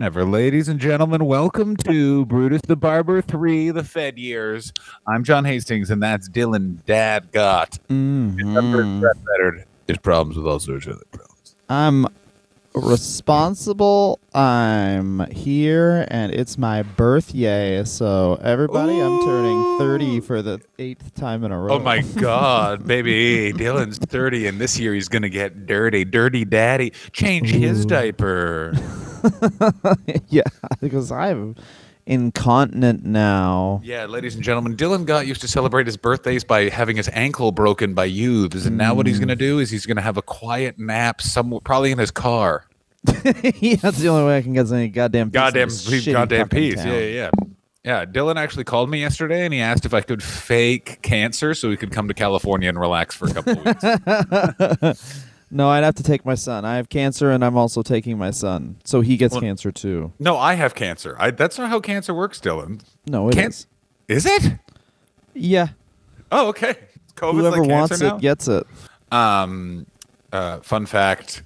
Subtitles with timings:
[0.00, 4.72] Ever, ladies and gentlemen, welcome to Brutus the Barber 3, The Fed Years.
[5.08, 7.78] I'm John Hastings, and that's Dylan Dad Gott.
[7.88, 9.02] Mhm.
[9.86, 11.54] His problems with all sorts of other problems.
[11.70, 12.06] I'm
[12.74, 14.18] responsible.
[14.34, 17.82] I'm here, and it's my birthday.
[17.84, 21.74] So everybody, I'm turning 30 for the eighth time in a row.
[21.74, 23.50] Oh my God, baby.
[23.54, 26.04] Dylan's 30, and this year he's going to get dirty.
[26.04, 26.92] Dirty daddy.
[27.12, 28.74] Change his diaper.
[30.28, 30.42] yeah,
[30.80, 31.56] because I'm
[32.06, 33.80] incontinent now.
[33.84, 37.52] Yeah, ladies and gentlemen, Dylan Gott used to celebrate his birthdays by having his ankle
[37.52, 39.40] broken by youths, and now what he's going to mm.
[39.40, 42.66] do is he's going to have a quiet nap somewhere, probably in his car.
[43.60, 46.76] yeah, that's the only way I can get any goddamn peace Goddamn, this goddamn peace.
[46.76, 46.86] town.
[46.88, 47.30] Yeah, yeah, yeah.
[47.84, 51.70] Yeah, Dylan actually called me yesterday and he asked if I could fake cancer so
[51.70, 55.22] he could come to California and relax for a couple of weeks.
[55.50, 56.64] No, I'd have to take my son.
[56.64, 60.12] I have cancer, and I'm also taking my son, so he gets Well- cancer too.
[60.18, 61.14] No, I have cancer.
[61.18, 62.80] I, that's not how cancer works, Dylan.
[63.06, 63.66] No, it is.
[64.08, 64.52] Can- Is it?
[65.34, 65.68] Yeah,
[66.32, 66.74] Oh, okay.
[67.14, 68.16] COVID's whoever like wants cancer now?
[68.16, 68.66] it gets it.
[69.12, 69.86] Um,
[70.32, 71.42] uh, fun fact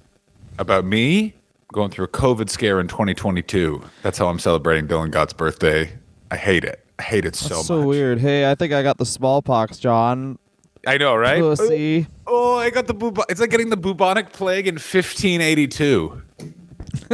[0.57, 1.33] about me
[1.71, 3.81] going through a COVID scare in 2022.
[4.01, 5.91] That's how I'm celebrating Dylan Gott's birthday.
[6.31, 6.83] I hate it.
[6.99, 7.67] I hate it so That's much.
[7.67, 8.19] so weird.
[8.19, 10.37] Hey, I think I got the smallpox, John.
[10.87, 11.39] I know, right?
[11.41, 12.07] Pussy.
[12.61, 16.21] I got the bubo- It's like getting the bubonic plague in 1582.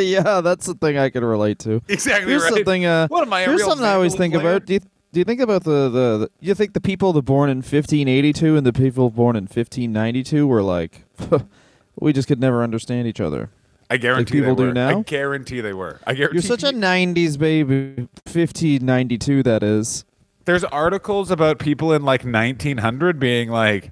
[0.00, 1.82] yeah, that's the thing I can relate to.
[1.88, 2.52] Exactly Here's right.
[2.54, 2.84] something.
[2.84, 4.48] Uh, What am I, here's something I always think player?
[4.48, 4.66] about.
[4.66, 4.80] Do you,
[5.12, 6.30] do you think about the, the the?
[6.40, 10.62] You think the people that born in 1582 and the people born in 1592 were
[10.62, 11.04] like,
[12.00, 13.50] we just could never understand each other.
[13.92, 14.98] I guarantee people they do now?
[15.00, 15.98] I guarantee they were.
[16.06, 18.06] I guarantee You're such a 90s baby.
[18.24, 20.04] 1592, that is.
[20.44, 23.90] There's articles about people in like 1900 being like,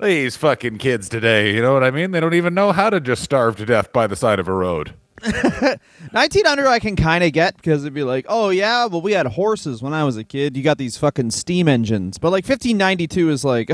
[0.00, 2.10] these fucking kids today, you know what I mean?
[2.10, 4.52] They don't even know how to just starve to death by the side of a
[4.52, 4.94] road.
[5.22, 9.26] 1900 I can kind of get because it'd be like, oh yeah, well we had
[9.26, 10.56] horses when I was a kid.
[10.56, 12.18] You got these fucking steam engines.
[12.18, 13.70] But like 1592 is like,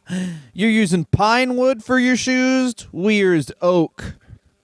[0.52, 2.74] you're using pine wood for your shoes.
[2.92, 4.14] We used oak.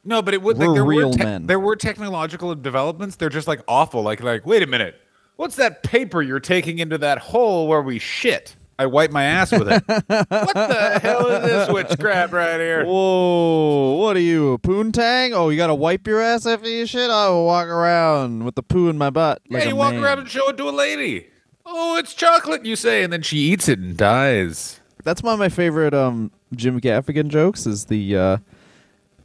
[0.04, 0.56] No, but it would.
[0.58, 1.46] We're like, there real were te- men.
[1.46, 3.16] There were technological developments.
[3.16, 4.02] They're just like awful.
[4.02, 5.00] Like, like, wait a minute.
[5.36, 8.56] What's that paper you're taking into that hole where we shit?
[8.80, 9.82] I wipe my ass with it.
[10.06, 12.86] what the hell is this witchcraft right here?
[12.86, 15.32] Whoa, what are you, a poontang?
[15.34, 17.10] Oh, you gotta wipe your ass after you shit?
[17.10, 19.42] I will walk around with the poo in my butt.
[19.50, 20.02] Like yeah, a you walk man.
[20.02, 21.26] around and show it to a lady.
[21.66, 24.80] Oh, it's chocolate, you say, and then she eats it and dies.
[25.04, 27.66] That's one of my favorite um Jim Gaffigan jokes.
[27.66, 28.36] Is the uh,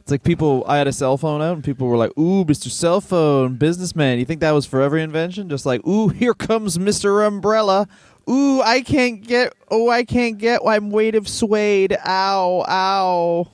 [0.00, 0.64] it's like people.
[0.68, 4.18] I had a cell phone out, and people were like, "Ooh, Mister Cell Phone, businessman."
[4.18, 5.48] You think that was for every invention?
[5.48, 7.88] Just like, "Ooh, here comes Mister Umbrella."
[8.28, 9.52] Ooh, I can't get.
[9.70, 10.60] Oh, I can't get.
[10.66, 11.96] I'm weight of suede.
[12.06, 13.48] Ow, ow.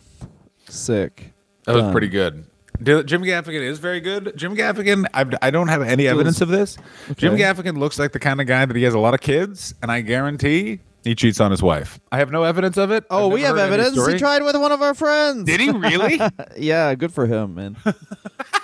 [0.68, 1.32] Sick.
[1.64, 1.92] That was Done.
[1.92, 2.46] pretty good.
[2.82, 4.32] D- Jim Gaffigan is very good.
[4.34, 6.76] Jim Gaffigan, I've, I don't have any evidence of this.
[7.16, 7.42] Jim Okay.
[7.42, 9.92] Gaffigan looks like the kind of guy that he has a lot of kids, and
[9.92, 12.00] I guarantee he cheats on his wife.
[12.10, 13.04] I have no evidence of it.
[13.10, 13.96] Oh, I've we have never heard any evidence.
[13.96, 14.18] He story.
[14.18, 15.44] tried with one of our friends.
[15.44, 16.20] Did he really?
[16.56, 17.76] yeah, good for him, man.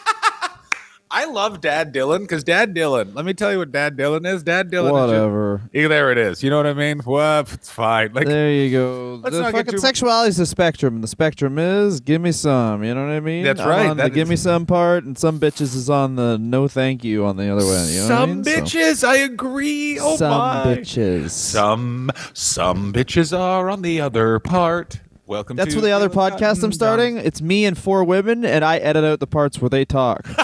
[1.11, 3.15] I love Dad Dylan because Dad Dylan.
[3.15, 4.43] Let me tell you what Dad Dylan is.
[4.43, 4.87] Dad Dylan.
[4.87, 5.61] Is Whatever.
[5.65, 6.43] just, yeah, there it is.
[6.43, 7.01] You know what I mean?
[7.07, 8.13] Well, it's fine.
[8.13, 9.21] Like there you go.
[9.23, 12.85] let's the not fucking too- sexuality is a spectrum, the spectrum is give me some.
[12.85, 13.45] You know what I mean?
[13.45, 16.17] That's I'm right, On the that give me some part, and some bitches is on
[16.17, 17.87] the no thank you on the other way.
[17.91, 18.45] You know what I some mean?
[18.45, 19.05] So- bitches.
[19.09, 19.99] I agree.
[19.99, 20.65] Oh some my.
[20.67, 21.31] bitches.
[21.31, 25.01] Some some bitches are on the other part.
[25.28, 25.56] Welcome.
[25.56, 27.19] That's to for the other podcast I'm starting.
[27.19, 30.27] It's me and four women, and I edit out the parts where they talk.
[30.27, 30.41] so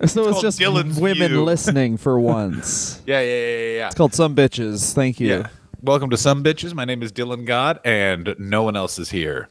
[0.00, 1.44] it's, called just Dylan's women View.
[1.44, 3.02] listening for once.
[3.04, 3.86] Yeah, yeah, yeah, yeah.
[3.88, 4.94] It's called some bitches.
[4.94, 5.28] Thank you.
[5.28, 5.48] yeah.
[5.82, 6.72] Welcome to some bitches.
[6.72, 9.50] My name is Dylan Gott, and no one else is here.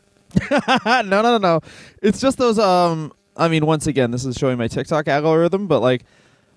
[0.50, 1.62] no, no, no, no.
[2.02, 2.58] It's just those.
[2.58, 6.06] Um, I mean, once again, this is showing my TikTok algorithm, but like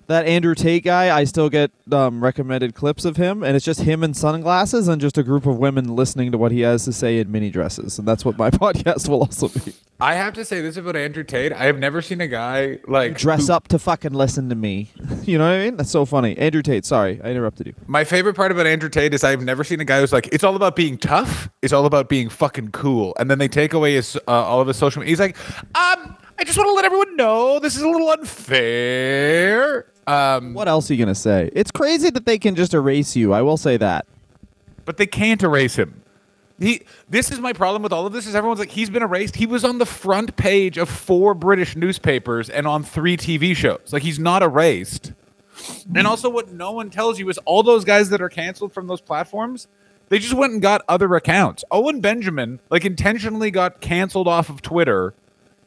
[0.06, 3.80] that Andrew Tate guy, I still get um, recommended clips of him, and it's just
[3.80, 6.92] him in sunglasses and just a group of women listening to what he has to
[6.92, 9.72] say in mini dresses, and that's what my podcast will also be.
[10.00, 11.52] I have to say this about Andrew Tate.
[11.52, 14.90] I have never seen a guy like Dress who- up to fucking listen to me.
[15.22, 15.76] you know what I mean?
[15.76, 16.36] That's so funny.
[16.38, 16.84] Andrew Tate.
[16.84, 17.74] Sorry, I interrupted you.
[17.86, 20.42] My favorite part about Andrew Tate is I've never seen a guy who's like, it's
[20.42, 21.48] all about being tough.
[21.62, 23.14] It's all about being fucking cool.
[23.20, 25.12] And then they take away his uh, all of his social media.
[25.12, 25.36] He's like,
[25.76, 29.86] um, I just want to let everyone know this is a little unfair.
[30.06, 31.50] Um, What else are you gonna say?
[31.54, 33.32] It's crazy that they can just erase you.
[33.32, 34.06] I will say that.
[34.84, 36.02] but they can't erase him.
[36.58, 36.82] He.
[37.08, 38.26] This is my problem with all of this.
[38.26, 39.36] Is everyone's like he's been erased.
[39.36, 43.90] He was on the front page of four British newspapers and on three TV shows.
[43.92, 45.12] Like he's not erased.
[45.94, 48.86] And also, what no one tells you is all those guys that are canceled from
[48.86, 49.68] those platforms,
[50.08, 51.62] they just went and got other accounts.
[51.70, 55.14] Owen Benjamin, like, intentionally got canceled off of Twitter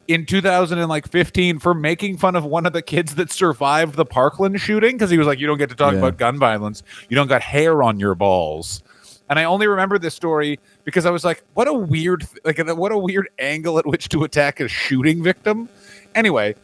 [0.08, 4.92] in 2015 for making fun of one of the kids that survived the Parkland shooting
[4.96, 5.98] because he was like, "You don't get to talk Yeah.
[5.98, 6.82] about gun violence.
[7.08, 8.82] You don't got hair on your balls."
[9.28, 12.92] And I only remember this story because I was like, "What a weird, like, what
[12.92, 15.68] a weird angle at which to attack a shooting victim."
[16.14, 16.54] Anyway,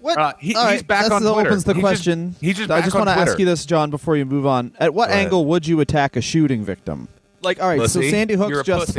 [0.00, 0.18] What?
[0.18, 1.48] Uh, he- he's right, back that on Twitter.
[1.48, 2.34] opens the He's just- question.
[2.40, 4.72] he's just I back just want to ask you this, John, before you move on.
[4.80, 5.24] At what Go ahead.
[5.26, 7.06] angle would you attack a shooting victim?
[7.42, 8.00] Like, all right, so.
[8.00, 8.96] Sandy Hook's just.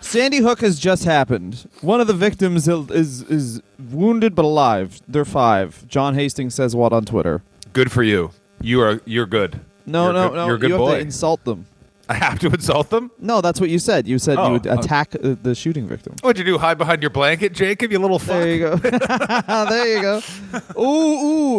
[0.00, 1.68] Sandy Hook has just happened.
[1.80, 5.00] One of the victims is, is is wounded but alive.
[5.08, 5.86] They're five.
[5.88, 7.42] John Hastings says what on Twitter?
[7.72, 8.30] good for you.
[8.60, 9.60] You are you're good.
[9.86, 10.46] No, You're no, good- no.
[10.46, 10.86] You're a good you boy.
[10.90, 11.66] have to insult them.
[12.08, 13.10] I have to insult them.
[13.18, 14.06] No, that's what you said.
[14.08, 16.16] You said Oh, you would uh, attack uh, the shooting victim.
[16.20, 16.58] What'd you do?
[16.58, 17.92] Hide behind your blanket, Jacob?
[17.92, 18.40] You little fuck.
[18.40, 18.76] There you go.
[19.68, 20.20] there you go.
[20.78, 20.82] Ooh,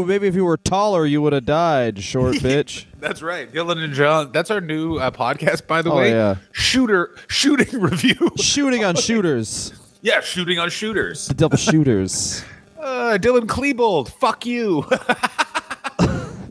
[0.01, 0.05] ooh.
[0.05, 2.85] Maybe if you were taller, you would have died, short bitch.
[2.99, 4.31] That's right, Dylan and John.
[4.31, 6.11] That's our new uh, podcast, by the Oh, way.
[6.11, 6.35] yeah.
[6.51, 8.29] Shooter shooting review.
[8.37, 9.73] Shooting on shooters.
[10.01, 11.27] yeah, shooting on shooters.
[11.27, 12.43] The double shooters.
[12.79, 14.85] Uh, Dylan Klebold, fuck you.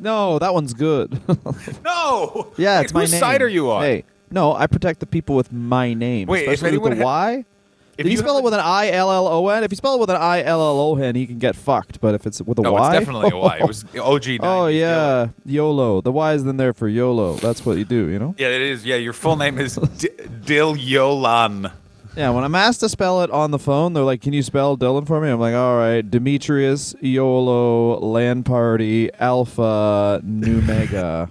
[0.02, 1.18] No, that one's good.
[1.84, 2.52] no.
[2.56, 3.20] yeah, Wait, it's my whose name.
[3.20, 3.82] side are you on?
[3.82, 6.26] Hey, no, I protect the people with my name.
[6.28, 7.44] Wait, if especially with the ha- Y.
[7.98, 9.62] If you spell it with an I L L O N?
[9.62, 12.00] If you spell it with an I L L O N, he can get fucked.
[12.00, 13.58] But if it's with a Y, No, it's definitely a Y.
[13.60, 14.22] It was OG.
[14.22, 16.00] 90s oh yeah, YOLO.
[16.00, 17.34] The Y is then there for YOLO.
[17.34, 18.34] That's what you do, you know.
[18.38, 18.84] Yeah, it is.
[18.86, 20.08] Yeah, your full name is D-
[20.44, 21.70] Dil Yolan.
[22.16, 24.76] Yeah, when I'm asked to spell it on the phone, they're like, "Can you spell
[24.76, 31.30] Dylan for me?" I'm like, "All right, Demetrius YOLO Land Party Alpha Numega."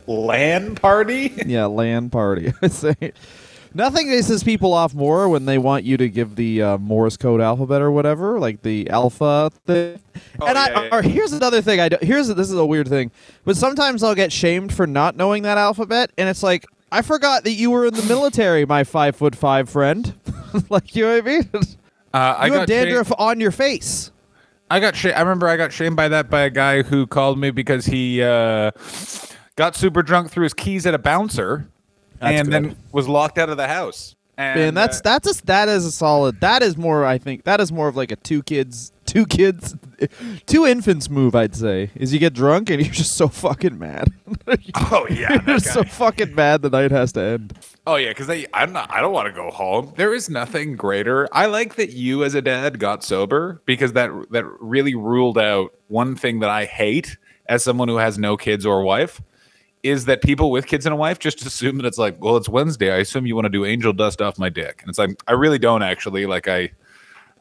[0.06, 1.32] Land party?
[1.46, 2.52] yeah, Land Party.
[2.62, 2.94] I say
[3.74, 7.40] nothing pisses people off more when they want you to give the uh, Morse code
[7.40, 9.98] alphabet or whatever, like the alpha thing.
[10.40, 10.96] Oh, and I, yeah, yeah.
[10.96, 11.80] or here's another thing.
[11.80, 13.10] I do, here's this is a weird thing,
[13.44, 16.64] but sometimes I'll get shamed for not knowing that alphabet, and it's like.
[16.92, 20.14] I forgot that you were in the military, my five foot five friend.
[20.68, 21.48] like you know what I mean?
[21.54, 24.10] Uh, I you have got shamed- dandruff on your face.
[24.70, 27.38] I got sh- I remember I got shamed by that by a guy who called
[27.38, 28.70] me because he uh,
[29.56, 31.68] got super drunk, threw his keys at a bouncer,
[32.20, 32.52] That's and good.
[32.70, 34.14] then was locked out of the house.
[34.38, 36.40] And Man, that's uh, that's a, that is a solid.
[36.40, 37.04] That is more.
[37.04, 39.76] I think that is more of like a two kids, two kids,
[40.46, 41.34] two infants move.
[41.34, 44.08] I'd say is you get drunk and you're just so fucking mad.
[44.74, 47.58] oh yeah, you're so fucking mad the night has to end.
[47.86, 48.90] oh yeah, because I'm not.
[48.92, 49.92] I don't want to go home.
[49.96, 51.28] There is nothing greater.
[51.32, 55.72] I like that you as a dad got sober because that that really ruled out
[55.88, 57.16] one thing that I hate
[57.46, 59.20] as someone who has no kids or wife.
[59.82, 62.48] Is that people with kids and a wife just assume that it's like, well, it's
[62.48, 62.92] Wednesday.
[62.92, 65.32] I assume you want to do angel dust off my dick, and it's like, I
[65.32, 66.24] really don't actually.
[66.24, 66.70] Like, I,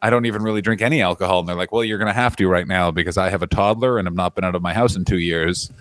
[0.01, 1.39] I don't even really drink any alcohol.
[1.39, 3.47] And they're like, well, you're going to have to right now because I have a
[3.47, 5.71] toddler and I've not been out of my house in two years.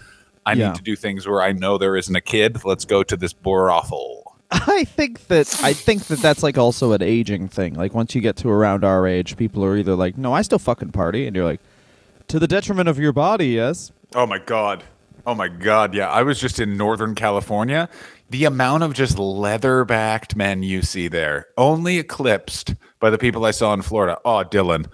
[0.46, 0.68] I Yeah.
[0.68, 2.64] need to do things where I know there isn't a kid.
[2.64, 4.36] Let's go to this brothel.
[4.50, 7.74] I think that I think that that's like also an aging thing.
[7.74, 10.58] Like once you get to around our age, people are either like, "No, I still
[10.58, 11.60] fucking party," and you're like,
[12.28, 14.82] "To the detriment of your body, yes." Oh my god.
[15.24, 15.94] Oh my god.
[15.94, 17.88] Yeah, I was just in Northern California.
[18.30, 23.50] The amount of just leather-backed men you see there, only eclipsed by the people I
[23.50, 24.18] saw in Florida.
[24.24, 24.86] Oh, Dylan,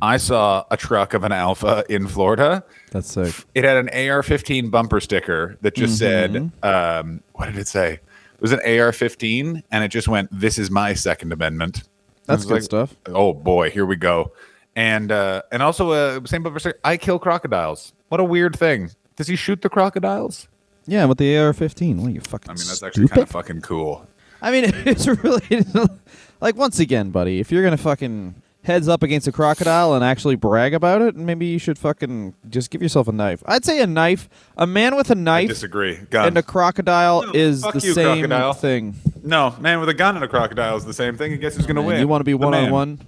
[0.00, 2.62] I saw a truck of an Alpha in Florida.
[2.92, 3.34] That's sick.
[3.54, 6.64] It had an AR-15 bumper sticker that just said, Mm-hmm.
[7.08, 10.70] um, "What did it say?" It was an AR-15, and it just went, "This is
[10.70, 11.82] my Second Amendment."
[12.26, 12.94] That's good like, stuff.
[13.06, 14.32] Oh boy, here we go.
[14.76, 16.78] And uh, and also uh, same bumper sticker.
[16.84, 17.92] I kill crocodiles.
[18.08, 18.90] What a weird thing.
[19.16, 20.48] Does he shoot the crocodiles?
[20.86, 21.96] Yeah, with the AR-15.
[21.96, 22.50] What are you fucking?
[22.50, 24.06] I mean, that's actually kind of fucking cool.
[24.42, 25.64] I mean, it's really
[26.40, 27.40] like once again, buddy.
[27.40, 31.46] If you're gonna fucking heads up against a crocodile and actually brag about it, maybe
[31.46, 33.42] you should fucking just give yourself a knife.
[33.46, 34.28] I'd say a knife.
[34.56, 35.96] A man with a knife disagree.
[36.10, 36.28] Gun.
[36.28, 38.52] and a crocodile No, is the you, same crocodile.
[38.54, 38.94] thing.
[39.22, 41.32] no, man with a gun and a crocodile is the same thing.
[41.32, 42.00] And guess who's gonna Man, win?
[42.00, 43.00] You want to be one on one.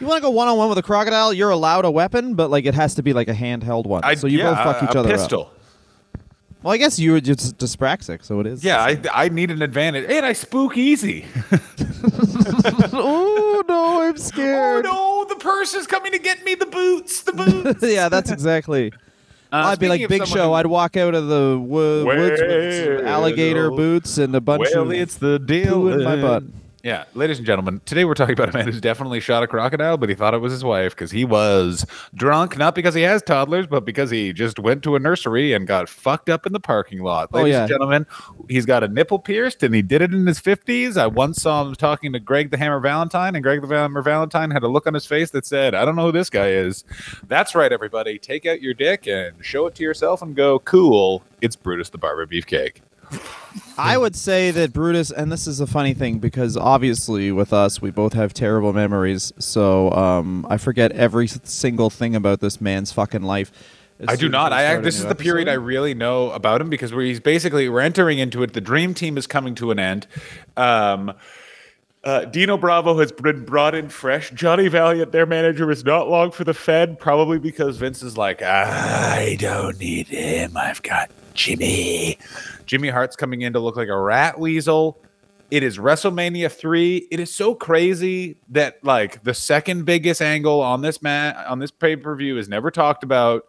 [0.00, 1.32] You want to go one on one with a crocodile?
[1.32, 4.02] You're allowed a weapon, but like it has to be like a handheld one.
[4.04, 5.54] I, so you yeah, both fuck each a other up.
[6.62, 8.62] Well, I guess you were just dyspraxic, so it is.
[8.62, 10.08] Yeah, I, I need an advantage.
[10.08, 11.26] And I spook easy.
[12.92, 14.84] oh no, I'm oh scared.
[14.84, 16.54] no, the purse is coming to get me.
[16.54, 17.22] The boots.
[17.22, 17.82] The boots.
[17.82, 18.92] yeah, that's exactly.
[19.52, 20.48] Uh, I'd be like Big Show.
[20.48, 24.84] who- I'd walk out of the wo- woods with alligator boots and a bunch well,
[24.84, 25.72] of it's the deal.
[25.82, 26.44] poo in my butt.
[26.82, 29.96] Yeah, ladies and gentlemen, today we're talking about a man who's definitely shot a crocodile,
[29.96, 33.22] but he thought it was his wife because he was drunk, not because he has
[33.22, 36.58] toddlers, but because he just went to a nursery and got fucked up in the
[36.58, 37.28] parking lot.
[37.32, 37.60] Oh, yeah.
[37.60, 38.04] and gentlemen,
[38.48, 40.96] he's got a nipple pierced and he did it in his 50s.
[40.96, 44.50] I once saw him talking to Greg the Hammer Valentine, and Greg the Hammer Valentine
[44.50, 46.82] had a look on his face that said, I don't know who this guy is.
[47.28, 48.18] That's right, everybody.
[48.18, 51.98] Take out your dick and show it to yourself and go, cool, it's Brutus the
[51.98, 52.78] Barber Beefcake.
[53.78, 57.80] I would say that Brutus, and this is a funny thing because obviously with us,
[57.82, 59.32] we both have terrible memories.
[59.38, 63.52] So um, I forget every single thing about this man's fucking life.
[64.08, 64.52] I do not.
[64.52, 67.04] I start act, a this is the period I really know about him because where
[67.04, 68.52] he's basically we're entering into it.
[68.52, 70.06] The dream team is coming to an end.
[70.56, 71.12] Um,
[72.04, 74.30] uh, Dino Bravo has been brought in fresh.
[74.32, 78.42] Johnny Valiant, their manager, is not long for the Fed, probably because Vince is like,
[78.42, 80.56] I don't need him.
[80.56, 82.18] I've got Jimmy.
[82.66, 85.00] Jimmy Hart's coming in to look like a rat weasel.
[85.52, 87.08] It is WrestleMania 3.
[87.10, 91.70] It is so crazy that like the second biggest angle on this man on this
[91.70, 93.44] pay-per-view is never talked about,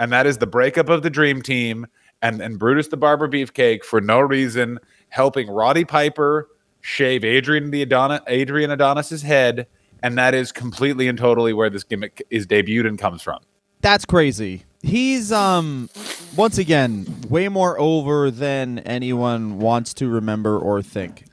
[0.00, 1.86] and that is the breakup of the dream team
[2.22, 4.80] and, and Brutus the Barber Beefcake for no reason
[5.10, 6.48] helping Roddy Piper
[6.84, 9.66] shave Adrian the Adonis Adrian Adonis's head,
[10.02, 13.40] and that is completely and totally where this gimmick is debuted and comes from.
[13.80, 14.64] That's crazy.
[14.82, 15.88] He's um
[16.36, 21.24] once again way more over than anyone wants to remember or think.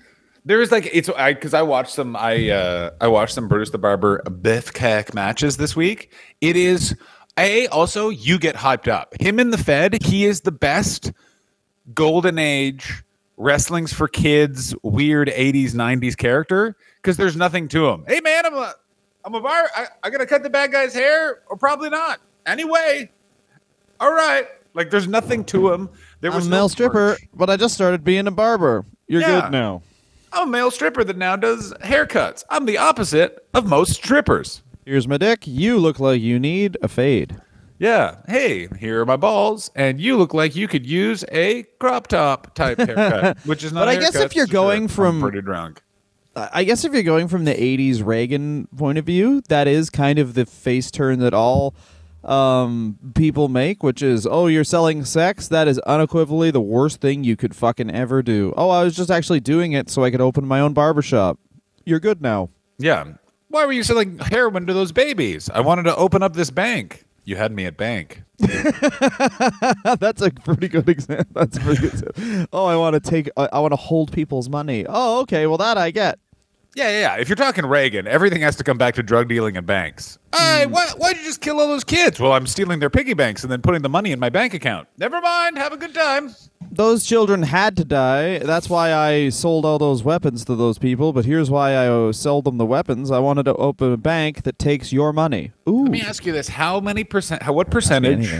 [0.46, 3.78] There's like it's I because I watched some I uh I watched some Brutus the
[3.78, 6.14] Barber Beefcake matches this week.
[6.40, 6.96] It is
[7.38, 9.20] a also you get hyped up.
[9.20, 11.12] Him in the Fed, he is the best
[11.94, 13.04] golden age
[13.42, 18.06] wrestling's for kids weird 80s 90s character because there's nothing to him.
[18.08, 18.74] Hey man, I'm a
[19.26, 19.70] I'm a bar.
[19.76, 22.20] I, I gotta cut the bad guy's hair or probably not.
[22.46, 23.12] Anyway,
[24.00, 24.48] all right.
[24.74, 25.90] Like there's nothing to him.
[26.22, 27.28] There I'm was a no male stripper, merch.
[27.34, 28.86] but I just started being a barber.
[29.08, 29.42] You're Yeah.
[29.42, 29.82] good now.
[30.34, 32.44] I'm a male stripper that now does haircuts.
[32.50, 34.64] I'm the opposite of most strippers.
[34.86, 35.46] Here's my dick.
[35.46, 37.36] You look like you need a fade.
[37.82, 38.18] Yeah.
[38.28, 42.54] Hey, here are my balls, and you look like you could use a crop top
[42.54, 43.82] type haircut, which is not.
[43.82, 45.82] But I guess if you're going from- pretty drunk,
[46.36, 49.90] I I guess if you're going from the 80s Reagan point of view, that is
[49.90, 51.74] kind of the face turn that all
[52.24, 55.48] um, people make, which is, oh, you're selling sex?
[55.48, 58.54] That is unequivocally the worst thing you could fucking ever do.
[58.56, 61.40] Oh, I was just actually doing it so I could open my own barbershop.
[61.84, 62.50] You're good now.
[62.78, 63.06] yeah.
[63.48, 65.50] Why were you selling heroin to those babies?
[65.50, 67.04] I wanted to open up this bank.
[67.24, 68.24] You had me at bank.
[68.40, 71.28] That's a pretty good example.
[71.34, 72.48] That's a pretty good example.
[72.52, 74.86] Oh, I want to take, I, I want to hold people's money.
[74.90, 75.46] Oh, okay.
[75.46, 76.20] Well, that I get.
[76.74, 77.16] Yeah, yeah, yeah.
[77.18, 80.18] If you're talking Reagan, everything has to come back to drug dealing and banks.
[80.34, 80.72] Hey, hmm.
[80.72, 82.20] why, why'd you just kill all those kids?
[82.20, 84.88] Well, I'm stealing their piggy banks and then putting the money in my bank account.
[84.98, 85.58] Never mind.
[85.58, 86.34] Have a good time.
[86.72, 88.40] Those children had to die.
[88.40, 91.12] That's why I sold all those weapons to those people.
[91.12, 93.12] But here's why I sold them the weapons.
[93.12, 95.52] I wanted to open a bank that takes your money.
[95.68, 95.84] Ooh.
[95.84, 97.44] Let me ask you this: How many percent?
[97.44, 98.32] How what percentage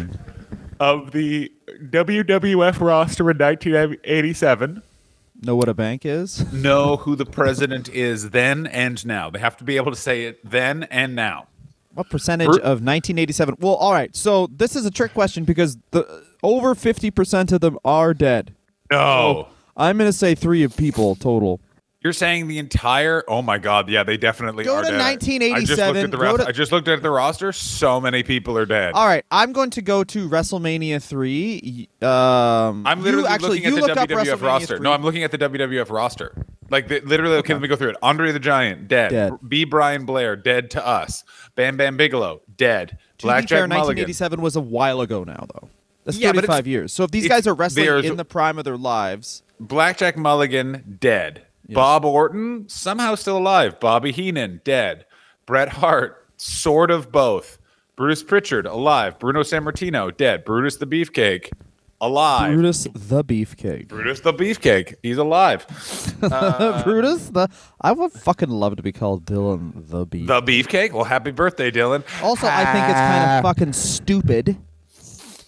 [0.80, 1.52] of the
[1.90, 4.82] WWF roster in 1987
[5.42, 6.52] Know what a bank is?
[6.54, 9.30] know who the president is then and now?
[9.30, 11.48] They have to be able to say it then and now.
[11.94, 13.56] What percentage Per- of 1987?
[13.60, 14.16] Well, all right.
[14.16, 18.54] So this is a trick question because the over 50% of them are dead.
[18.92, 19.48] No.
[19.76, 21.60] I'm going to say three of people total.
[22.04, 23.24] You're saying the entire?
[23.28, 23.88] Oh my God!
[23.88, 25.00] Yeah, they definitely Go are to dead.
[25.00, 27.52] I just looked 1987, at the go to- I just looked at the roster.
[27.52, 28.94] So many people are dead.
[28.96, 29.24] All right.
[29.30, 31.90] I'm going to go to WrestleMania 3.
[32.02, 34.78] Um, I'm literally you, actually, looking you at the WWF WrestleMania roster.
[34.78, 34.84] 3.
[34.84, 36.46] No, I'm looking at the WWF roster.
[36.72, 37.98] Like the, literally, okay, let me go through it.
[38.02, 39.12] Andre the Giant, dead.
[39.12, 39.34] Dead.
[39.48, 39.66] B.
[39.66, 41.24] Brian Blair, dead to us.
[41.56, 42.90] Bam Bam Bigelow, dead.
[42.90, 44.06] To be fair, Blackjack Mulligan.
[44.08, 45.70] 1987 was a while ago now, though.
[46.06, 46.94] That's Yeah, 35 years.
[46.94, 51.44] So if these guys are wrestling in the prime of their lives, Blackjack Mulligan, dead.
[51.70, 53.80] Bob Orton, somehow still alive.
[53.80, 55.06] Bobby Heenan, dead.
[55.46, 57.58] Bret Hart, sort of both.
[57.96, 59.20] Bruce Pritchard, alive.
[59.20, 60.44] Bruno Sammartino, dead.
[60.44, 61.52] Brutus the Beefcake,
[62.00, 62.54] alive.
[62.54, 63.88] Brutus the Beefcake.
[63.88, 65.66] Brutus the Beefcake, he's alive.
[66.84, 67.48] Brutus the.
[67.80, 70.28] I would fucking love to be called Dylan the Beef.
[70.28, 70.94] The Beefcake?
[70.94, 72.04] Well, happy birthday, Dylan.
[72.24, 73.42] also, I think it's kind of ah.
[73.44, 74.58] fucking stupid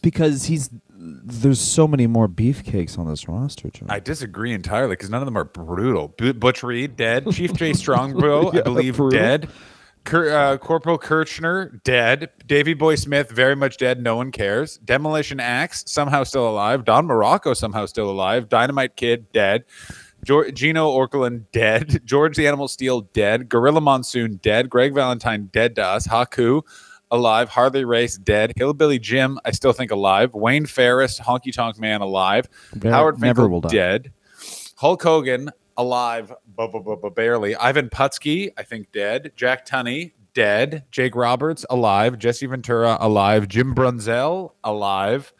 [0.01, 0.69] because he's.
[1.25, 3.89] There's so many more beefcakes on this roster, John.
[3.89, 6.09] I disagree entirely because none of them are brutal.
[6.09, 7.25] Butch Reed, dead.
[7.31, 9.19] Chief Jay Strongbow, I believe, brutal.
[9.19, 9.49] dead.
[10.11, 12.29] Uh, Corporal Kirchner, dead.
[12.45, 14.01] Davy Boy Smith, very much dead.
[14.01, 14.77] No one cares.
[14.79, 16.83] Demolition Axe, somehow still alive.
[16.83, 18.49] Don Muraco, somehow still alive.
[18.49, 19.63] Dynamite Kid, dead.
[20.25, 22.01] Gene Okerlund, dead.
[22.05, 23.47] George the Animal Steele, dead.
[23.47, 24.69] Gorilla Monsoon, dead.
[24.69, 26.05] Greg Valentine, dead to us.
[26.07, 26.61] Haku,
[27.13, 27.47] alive.
[27.47, 28.51] Harley Race, dead.
[28.57, 30.33] Hillbilly Jim, I still think alive.
[30.33, 32.49] Wayne Farris, Honky Tonk Man, alive.
[32.75, 33.69] Never- Howard never Finkel, will die.
[33.69, 34.11] dead.
[34.75, 37.55] Hulk Hogan, alive, bu- bu- bu- barely.
[37.55, 39.31] Ivan Putski, I think dead.
[39.37, 40.83] Jack Tunney, dead.
[40.91, 42.17] Jake Roberts, alive.
[42.19, 43.47] Jesse Ventura, alive.
[43.47, 45.31] Jim Brunzell, alive.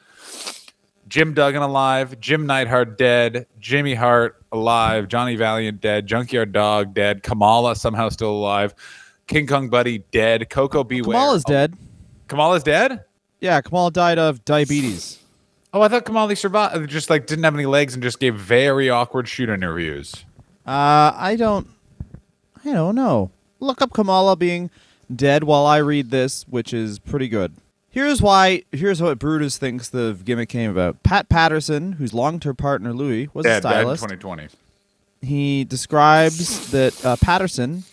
[1.08, 2.20] Jim Duggan, alive.
[2.20, 3.46] Jim Neidhart, dead.
[3.60, 5.08] Jimmy Hart, alive.
[5.08, 6.08] Johnny Valiant, dead.
[6.08, 7.22] Junkyard Dog, dead.
[7.24, 8.74] Kamala, somehow still alive.
[9.28, 10.50] King Kong Bundy, dead.
[10.50, 11.02] Koko B.
[11.02, 11.14] Ware.
[11.14, 11.74] Kamala's dead.
[12.28, 13.04] Kamala's dead?
[13.40, 15.20] Yeah, Kamala died of diabetes.
[15.74, 16.90] Oh, I thought Kamala survived.
[16.90, 20.14] Just like didn't have any legs and just gave very awkward shoot interviews.
[20.66, 21.68] Uh, I don't.
[22.64, 23.32] I don't know.
[23.60, 24.70] Look up Kamala being
[25.14, 27.54] dead while I read this, which is pretty good.
[27.90, 28.64] Here's why.
[28.72, 31.02] Here's what Brutus thinks the gimmick came about.
[31.04, 34.48] Pat Patterson, whose long-term partner Louis was a Dead, dead in stylist, 2020.
[35.22, 37.84] he describes that uh, Patterson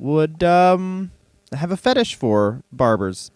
[0.00, 1.12] would um,
[1.52, 3.30] have a fetish for barbers.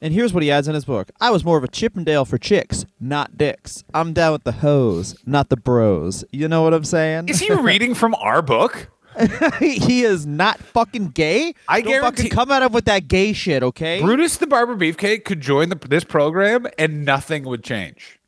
[0.00, 2.38] And here's what he adds in his book I was more of a Chippendale for
[2.38, 3.84] chicks, not dicks.
[3.94, 6.24] I'm down with the hoes, not the bros.
[6.32, 7.28] You know what I'm saying?
[7.28, 8.88] Is he reading from our book?
[9.60, 11.54] he is not fucking gay.
[11.68, 14.00] I Don't guarantee- fucking come at him with that gay shit, okay?
[14.00, 18.18] Brutus the Barber Beefcake could join the, this program and nothing would change.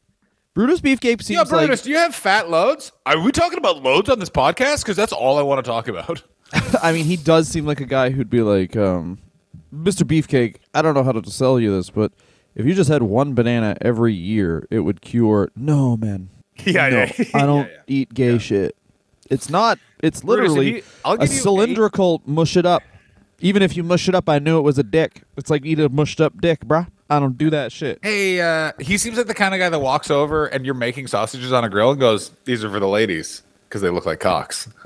[0.52, 2.92] Brutus Beefcake seems Yeah, Brutus, like do you have fat loads?
[3.06, 4.82] Are we talking about loads on this podcast?
[4.82, 6.22] Because that's all I want to talk about.
[6.82, 9.18] I mean, he does seem like a guy who'd be like, um,
[9.74, 10.02] Mr.
[10.02, 12.12] Beefcake, I don't know how to sell you this, but
[12.54, 15.50] if you just had one banana every year, it would cure.
[15.56, 16.28] No, man.
[16.64, 17.24] Yeah, no, yeah.
[17.34, 17.82] I don't Yeah, yeah.
[17.86, 18.76] eat gay shit.
[19.30, 19.78] It's not.
[20.00, 22.82] It's Brutus, literally you- a cylindrical mush it up.
[23.40, 25.22] Even if you mush it up, I knew it was a dick.
[25.36, 26.86] It's like eat a mushed up dick, bruh.
[27.10, 27.98] I don't do that shit.
[28.02, 31.08] Hey, uh, he seems like the kind of guy that walks over and you're making
[31.08, 33.42] sausages on a grill and goes, "These are for the ladies
[33.74, 34.68] because they look like cocks."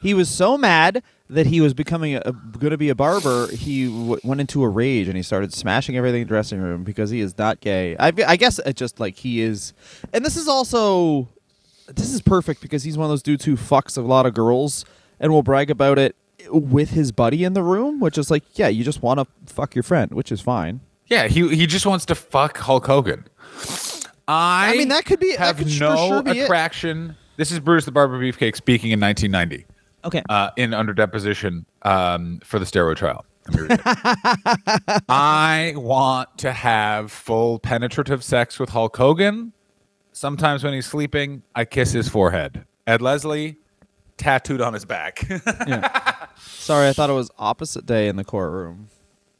[0.00, 3.46] He was so mad that he was becoming a, going to be a barber.
[3.50, 6.84] He w- went into a rage and he started smashing everything in the dressing room
[6.84, 7.96] because he is not gay.
[7.98, 9.72] I, I guess it just like he is,
[10.12, 11.28] and this is also
[11.86, 14.84] this is perfect because he's one of those dudes who fucks a lot of girls
[15.20, 16.16] and will brag about it
[16.50, 19.74] with his buddy in the room, which is like, yeah, you just want to fuck
[19.74, 20.80] your friend, which is fine.
[21.06, 23.24] Yeah, he he just wants to fuck Hulk Hogan.
[24.28, 26.44] I, I mean, that could be that have could no sure be it.
[26.44, 27.16] attraction.
[27.36, 29.66] This is Bruce the Barber Beefcake speaking in 1990
[30.04, 30.22] Okay.
[30.28, 33.24] uh, in under deposition um, for the steroid trial.
[33.48, 35.02] Let me read it.
[35.08, 39.52] I want to have full penetrative sex with Hulk Hogan.
[40.12, 42.64] Sometimes when he's sleeping, I kiss his forehead.
[42.86, 43.56] Ed Leslie,
[44.16, 45.26] tattooed on his back.
[45.66, 46.26] yeah.
[46.38, 48.88] Sorry, I thought it was opposite day in the courtroom.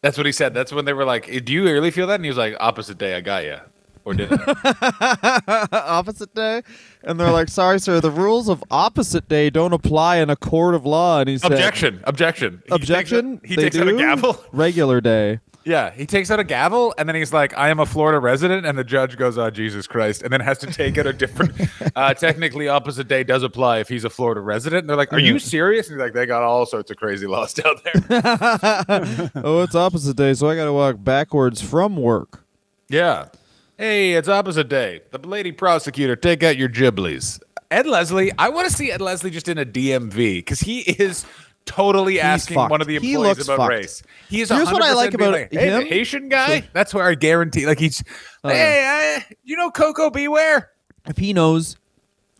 [0.02, 0.52] That's what he said.
[0.52, 2.98] That's when they were like, "Do you really feel that?" And he was like, "Opposite
[2.98, 3.56] day, I got you."
[4.04, 4.40] Or didn't?
[5.72, 6.62] opposite day,
[7.02, 10.74] and they're like, "Sorry, sir, the rules of opposite day don't apply in a court
[10.74, 12.02] of law." And he said, objection!
[12.04, 12.62] Objection!
[12.66, 13.38] He Objection.
[13.38, 14.44] Takes he They takes out a gavel.
[14.52, 15.40] Regular day.
[15.64, 18.66] Yeah, he takes out a gavel, and then he's like, "I am a Florida resident,"
[18.66, 21.52] and the judge goes, "Oh, Jesus Christ!" and then has to take out a different.
[21.96, 24.80] uh, technically, opposite day does apply if he's a Florida resident.
[24.80, 27.26] And they're like, "Are you serious?" And he's like, "They got all sorts of crazy
[27.26, 32.44] laws down there." oh, it's opposite day, so I got to walk backwards from work.
[32.90, 33.28] yeah.
[33.76, 35.00] Hey, it's opposite day.
[35.10, 37.40] The lady prosecutor, take out your giblies.
[37.70, 41.26] Ed Leslie, I want to see Ed Leslie just in a DMV because he is
[41.66, 42.70] totally asking fucked.
[42.70, 43.70] one of the He employees looks about fucked.
[43.70, 44.02] race.
[44.28, 44.48] He is.
[44.50, 45.86] Here's what I 100% like being about like, hey, the him.
[45.88, 46.68] Haitian guy.
[46.72, 47.66] That's where I guarantee.
[47.66, 48.02] Like he's,
[48.44, 48.84] Oh, hey,
[49.26, 50.28] I, you know, Koko B.
[50.28, 50.70] Ware.
[51.06, 51.76] If he knows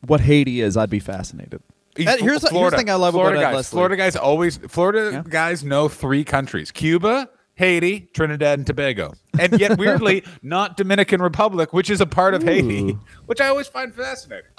[0.07, 1.61] what Haiti is, I'd be fascinated.
[1.97, 3.57] He's Ed, here's, the- here's the thing I love Florida about Ed guys.
[3.57, 3.77] Leslie.
[3.77, 4.57] Florida guys always.
[4.69, 5.23] Florida Yeah.
[5.29, 11.73] guys know three countries: Cuba, Haiti, Trinidad, and Tobago, and yet weirdly not Dominican Republic,
[11.73, 14.51] which is a part of Haiti, which I always find fascinating.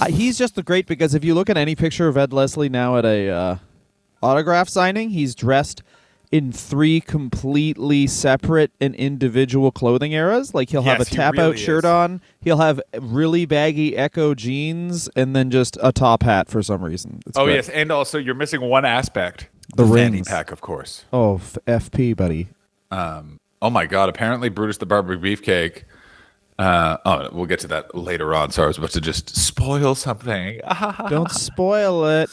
[0.00, 2.68] Uh, he's just the great because if you look at any picture of Ed Leslie
[2.70, 3.56] now at a uh,
[4.22, 5.82] autograph signing, he's dressed
[6.32, 10.54] in three completely separate and individual clothing eras.
[10.54, 11.90] Like he'll have a tap really out shirt is.
[11.90, 16.82] on, he'll have really baggy Ecko jeans, and then just a top hat for some
[16.82, 17.20] reason.
[17.26, 17.56] It's Oh great.
[17.56, 20.28] yes, and also you're missing one aspect: The rings.
[20.28, 21.04] pack, of course.
[21.12, 22.48] Oh, f- FP, buddy.
[22.90, 24.08] Um, oh my God!
[24.08, 25.84] Apparently, Brutus the Barber Beefcake.
[26.58, 28.50] Uh, oh, we'll get to that later on.
[28.50, 30.60] Sorry, I was about to just spoil something.
[31.08, 32.28] Don't spoil it.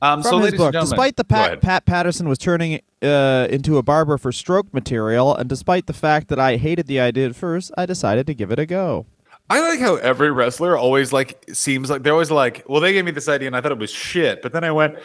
[0.00, 1.60] um, From so, his book, despite the Pat.
[1.60, 6.28] Pat Patterson was turning uh, into a barber for stroke material, and despite the fact
[6.28, 9.06] that I hated the idea at first, I decided to give it a go.
[9.48, 13.04] I like how every wrestler always like seems like they're always like, well, they gave
[13.04, 14.96] me this idea and I thought it was shit, but then I went,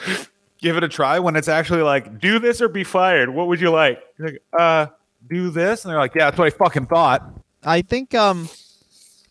[0.61, 1.19] give it a try.
[1.19, 3.29] When it's actually like, do this or be fired.
[3.29, 4.01] What would you like?
[4.17, 4.87] You're like, uh,
[5.29, 7.23] do this, and they're like, yeah, that's what I fucking thought.
[7.63, 8.49] I think um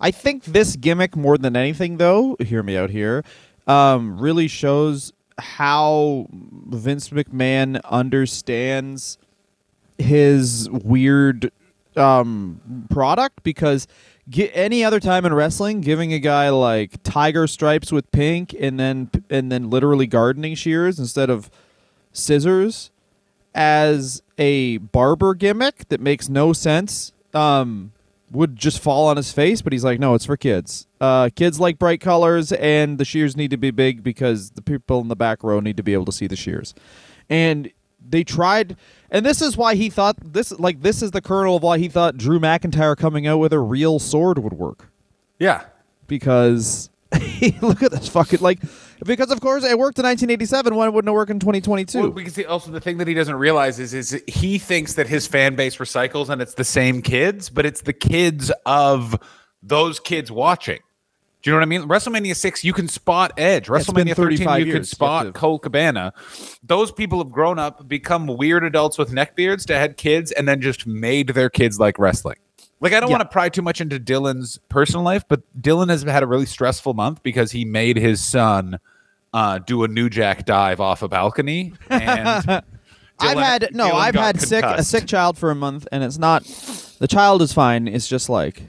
[0.01, 3.25] I think this gimmick more than anything though, hear me out here,
[3.67, 9.19] um really shows how Vince McMahon understands
[9.99, 11.51] his weird
[11.97, 13.89] um product because
[14.31, 18.79] gi- any other time in wrestling giving a guy like tiger stripes with pink and
[18.79, 21.51] then and then literally gardening shears instead of
[22.13, 22.91] scissors
[23.55, 27.93] as a barber gimmick that makes no sense um
[28.33, 30.87] would just fall on his face but he's like no it's for kids.
[31.01, 35.01] Uh kids like bright colors and the shears need to be big because the people
[35.01, 36.73] in the back row need to be able to see the shears.
[37.29, 37.71] And
[38.09, 38.77] they tried
[39.11, 41.89] and this is why he thought this like this is the kernel of why he
[41.89, 44.91] thought drew mcintyre coming out with a real sword would work
[45.39, 45.65] Yeah.
[46.07, 46.91] because
[47.61, 48.61] look at this fucking like
[49.05, 52.37] because of course it worked in 1987 why wouldn't it work in 2022 Well, because
[52.37, 55.57] he, also the thing that he doesn't realize is is he thinks that his fan
[55.57, 59.17] base recycles and it's the same kids, but it's the kids of
[59.63, 60.79] those kids watching.
[61.43, 61.83] Do you know what I mean?
[61.89, 63.69] WrestleMania six, you can spot Edge.
[63.69, 66.13] WrestleMania thirteen, 35 you can spot Colt Cabana.
[66.63, 70.47] Those people have grown up, become weird adults with neck beards to had kids, and
[70.47, 72.37] then just made their kids like wrestling.
[72.81, 73.17] Like I don't Yeah.
[73.19, 76.47] want to pry too much into Dylan's personal life, but Dylan has had a really
[76.47, 78.79] stressful month because he made his son
[79.33, 81.73] uh, do a New Jack dive off a balcony.
[81.89, 82.63] And
[83.19, 86.19] I've had no, Dylan I've had sick a sick child for a month, and it's
[86.19, 86.45] not.
[86.99, 87.87] The child is fine.
[87.89, 88.63] It's just like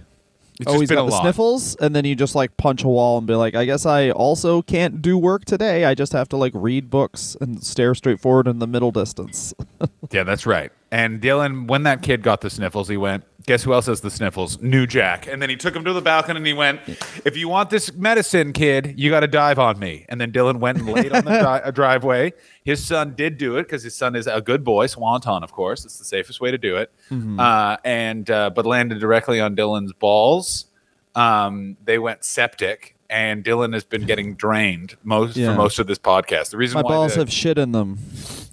[0.67, 1.21] oh, he's been got the lot.
[1.21, 4.12] sniffles, and then you just like punch a wall and be like, I guess I
[4.12, 5.86] also can't do work today.
[5.86, 9.54] I just have to like read books and stare straight forward in the middle distance.
[10.12, 10.74] Yeah, that's right.
[10.91, 14.10] And Dylan, when that kid got the sniffles, he went, Guess who else has the
[14.12, 14.62] sniffles?
[14.62, 15.27] New Jack.
[15.27, 16.80] And then he took him to the balcony and he went,
[17.25, 20.06] If you want this medicine, kid, you got to dive on me.
[20.10, 22.34] And then Dylan went and laid on the uh, driveway.
[22.63, 25.86] His son did do it because his son is a good boy, Swanton, of course.
[25.86, 26.91] It's the safest way to do it.
[27.12, 30.65] Uh, and uh, but landed directly on Dylan's balls.
[31.15, 32.95] Um, they went septic.
[33.10, 35.51] And Dylan has been getting drained most Yeah.
[35.51, 36.51] for most of this podcast.
[36.51, 37.97] The reason My balls the- have shit in them.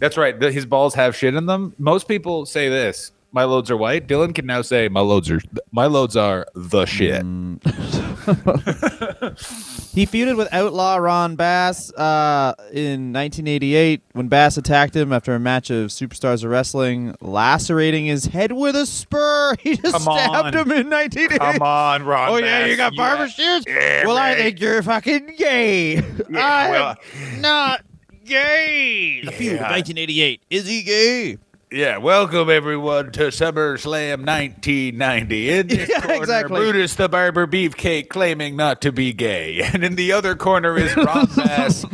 [0.01, 0.38] that's right.
[0.40, 1.74] The, his balls have shit in them.
[1.79, 3.12] Most people say this.
[3.31, 4.07] My loads are white.
[4.09, 7.23] Dylan can now say my loads are my loads are the shit.
[9.95, 15.41] He feuded with Outlaw Ron Bass uh, in 1988 when Bass attacked him after a
[15.41, 19.55] match of Superstars of Wrestling, lacerating his head with a spur.
[19.61, 20.67] He just Come stabbed on.
[20.69, 21.38] him in 1988.
[21.38, 22.29] Come on, Ron.
[22.31, 23.29] Oh yeah, you got barber Yeah.
[23.29, 23.64] shears.
[23.67, 25.97] Yeah, well, I think you're fucking gay.
[25.99, 26.33] I'm
[26.71, 26.97] well-
[27.41, 27.81] not
[28.25, 29.23] gay.
[29.25, 30.43] The feud of 1988.
[30.51, 31.38] Is he gay?
[31.70, 35.50] Yeah, welcome everyone to SummerSlam 1990.
[35.50, 36.61] In this Yeah, corner, exactly.
[36.61, 40.96] Brutus the Barber Beefcake claiming not to be gay, and in the other corner is
[40.96, 41.85] Ron Bass,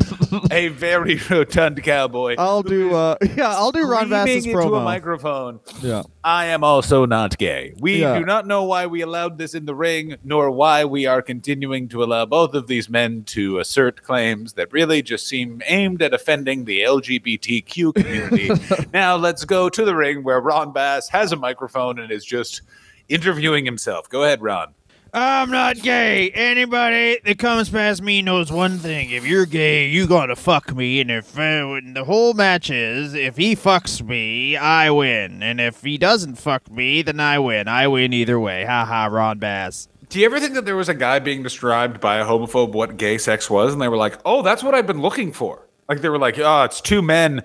[0.50, 2.36] a very rotund cowboy.
[2.38, 2.94] I'll do.
[2.94, 4.84] Uh, yeah, I'll do Ron Bass's screaming into a promo.
[4.84, 5.60] microphone.
[5.82, 6.02] Yeah.
[6.22, 7.74] I am also not gay.
[7.78, 8.18] We Yeah.
[8.18, 11.88] do not know why we allowed this in the ring, nor why we are continuing
[11.88, 16.14] to allow both of these men to assert claims that really just seem aimed at
[16.14, 18.50] offending the LGBTQ community.
[18.92, 22.62] now let's go to the ring where Ron Bass has a microphone and is just
[23.08, 24.08] interviewing himself.
[24.08, 24.74] Go ahead, Ron.
[25.16, 26.30] I'm not gay.
[26.30, 29.10] Anybody that comes past me knows one thing.
[29.10, 31.00] If you're gay, you gotta fuck me.
[31.00, 35.40] And if uh, the whole match is, if he fucks me, I win.
[35.40, 37.68] And if he doesn't fuck me, then I win.
[37.68, 38.64] I win either way.
[38.64, 39.86] Ha ha, Ron Bass.
[40.08, 42.96] Do you ever think that there was a guy being described by a homophobe what
[42.96, 46.00] gay sex was, and they were like, "Oh, that's what I've been looking for." Like
[46.00, 47.42] they were like, "Oh, it's two men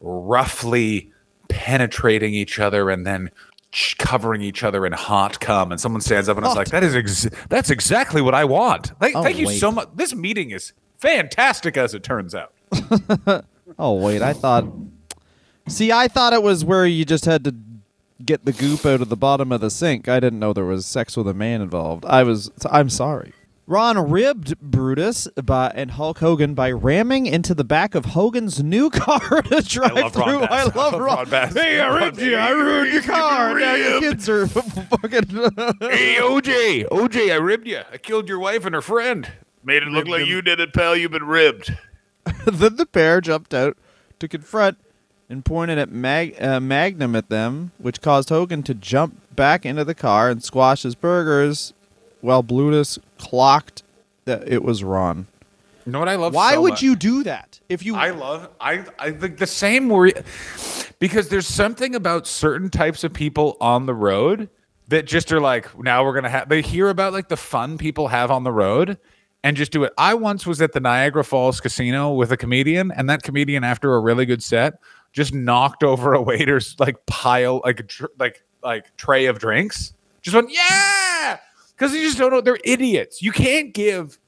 [0.00, 1.12] roughly
[1.48, 3.30] penetrating each other and then
[3.98, 6.56] covering each other in hot cum." And someone stands up and is oh.
[6.56, 9.58] like, "That is ex- that's exactly what I want." Thank, Oh, thank you wait.
[9.58, 9.88] so much.
[9.94, 12.52] This meeting is fantastic, as it turns out.
[13.78, 14.66] Oh wait, I thought.
[15.68, 17.54] See, I thought it was where you just had to
[18.24, 20.08] get the goop out of the bottom of the sink.
[20.08, 22.04] I didn't know there was sex with a man involved.
[22.04, 22.50] I was.
[22.70, 23.32] I'm sorry.
[23.66, 28.90] Ron ribbed Brutus by, and Hulk Hogan by ramming into the back of Hogan's new
[28.90, 30.40] car to drive love Ron through.
[30.40, 30.50] Bass.
[30.50, 31.16] I I love love Ron.
[31.16, 31.54] Ron Bass.
[31.54, 32.36] Hey, I ribbed you.
[32.36, 33.58] I ruined your car.
[33.58, 35.28] Now your kids are fucking.
[35.80, 37.80] hey, OJ, OJ, I ribbed you.
[37.90, 39.30] I killed your wife and her friend.
[39.64, 40.94] Made it look like you did it, pal.
[40.94, 41.74] You've been ribbed.
[42.44, 43.78] then the pair jumped out
[44.18, 44.76] to confront
[45.30, 49.82] and pointed at Mag- uh, Magnum at them, which caused Hogan to jump back into
[49.82, 51.72] the car and squash his burgers,
[52.24, 53.82] while Brutus clocked
[54.24, 55.26] that it was Ron.
[55.84, 56.34] You know what I love?
[56.34, 56.82] Why so would much?
[56.82, 57.60] you do that?
[57.68, 60.14] If you I love I I think the same worry
[60.98, 64.48] because there's something about certain types of people on the road
[64.88, 68.08] that just are like now we're gonna have they hear about like the fun people
[68.08, 68.98] have on the road
[69.42, 69.92] and just do it.
[69.98, 73.94] I once was at the Niagara Falls Casino with a comedian, and that comedian after
[73.94, 74.78] a really good set
[75.12, 79.92] just knocked over a waiter's like pile like tr- like like tray of drinks.
[80.22, 81.03] Just went yeah
[81.76, 83.22] because you just don't know they're idiots.
[83.22, 84.18] You can't give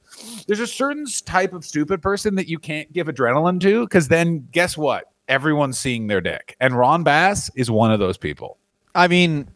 [0.47, 4.47] there's a certain type of stupid person that you can't give adrenaline to because then
[4.51, 5.11] guess what?
[5.27, 6.55] Everyone's seeing their dick.
[6.59, 8.57] And Ron Bass is one of those people.
[8.95, 9.49] I mean,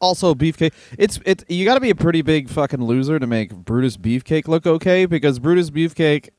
[0.00, 0.72] also beefcake.
[0.96, 1.44] It's it.
[1.50, 5.06] You got to be a pretty big fucking loser to make Brutus Beefcake look okay
[5.06, 6.30] because Brutus Beefcake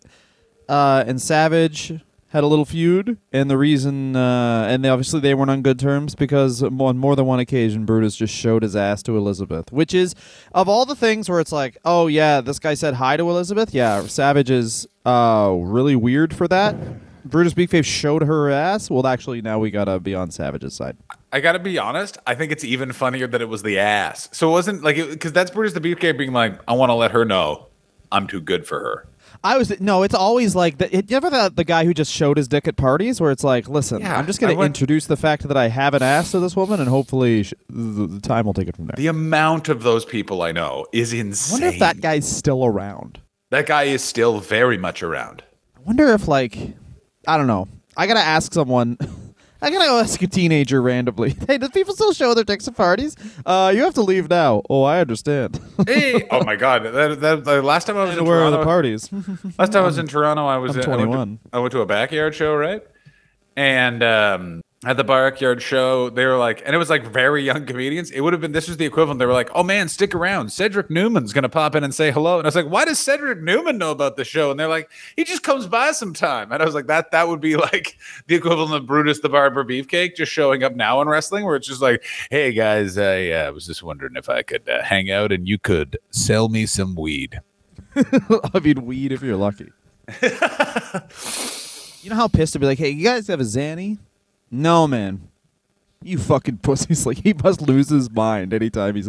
[0.68, 1.94] uh, and Savage
[2.30, 5.80] had a little feud, and the reason, uh, and they, obviously they weren't on good
[5.80, 9.94] terms because on more than one occasion Brutus just showed his ass to Elizabeth, which
[9.94, 10.14] is
[10.54, 13.74] of all the things where it's like, oh yeah, this guy said hi to Elizabeth.
[13.74, 16.76] Yeah, Savage is uh, really weird for that.
[17.26, 18.90] Brutus Beefcake showed her ass.
[18.90, 20.98] Well, actually, now we gotta be on Savage's side.
[21.32, 22.18] I gotta be honest.
[22.28, 24.30] I think it's even funnier that it was the ass.
[24.32, 27.12] So it wasn't like because that's Brutus the Beefcake being like, I want to let
[27.12, 27.68] her know
[28.12, 29.08] I'm too good for her.
[29.44, 30.04] I was no.
[30.04, 33.22] It's always like you ever the, the guy who just showed his dick at parties,
[33.22, 35.56] where it's like, listen, Yeah, I'm just going I to went- introduce the fact that
[35.56, 38.68] I have an ass to this woman, and hopefully sh- the, the time will take
[38.68, 38.96] it from there.
[38.98, 41.54] The amount of those people I know is I insane.
[41.62, 43.22] wonder if that guy's still around.
[43.52, 45.44] that guy is still very much around.
[45.78, 46.58] I wonder if like
[47.28, 47.68] I don't know.
[47.96, 48.98] I gotta ask someone.
[49.62, 51.36] I gotta go ask a teenager randomly.
[51.48, 53.16] Hey, do people still show their dicks at parties?
[53.46, 54.62] Uh, you have to leave now.
[54.70, 55.60] Oh, I understand.
[55.86, 56.84] Hey, oh my god!
[56.84, 59.12] That, that, the last time I was in Where are Toronto, the parties?
[59.58, 61.40] last time I was in Toronto, I was I'm in, I went to- 21.
[61.54, 62.82] I went to a backyard show, right?
[63.58, 67.66] And um, at the backyard show, they were like, and it was like very young
[67.66, 68.12] comedians.
[68.12, 69.20] It would have been this was the equivalent.
[69.20, 70.54] They were like, "Oh man, stick around.
[70.54, 73.42] Cedric Newman's gonna pop in and say hello." And I was like, "Why does Cedric
[73.42, 76.66] Newman know about the show?" And they're like, "He just comes by sometime." And I
[76.66, 80.32] was like, "That that would be like the equivalent of Brutus the Barber Beefcake just
[80.32, 83.84] showing up now in wrestling, where it's just like, hey guys, I uh, was just
[83.84, 87.42] wondering if I could uh, hang out and you could sell me some weed."
[87.96, 89.72] I mean, weed if you're lucky.
[92.02, 93.98] you know how pissed to be like, hey, you guys have a Zanny?
[94.52, 95.28] No, man.
[96.02, 97.06] You fucking pussies.
[97.06, 99.04] Like, he must lose his mind anytime he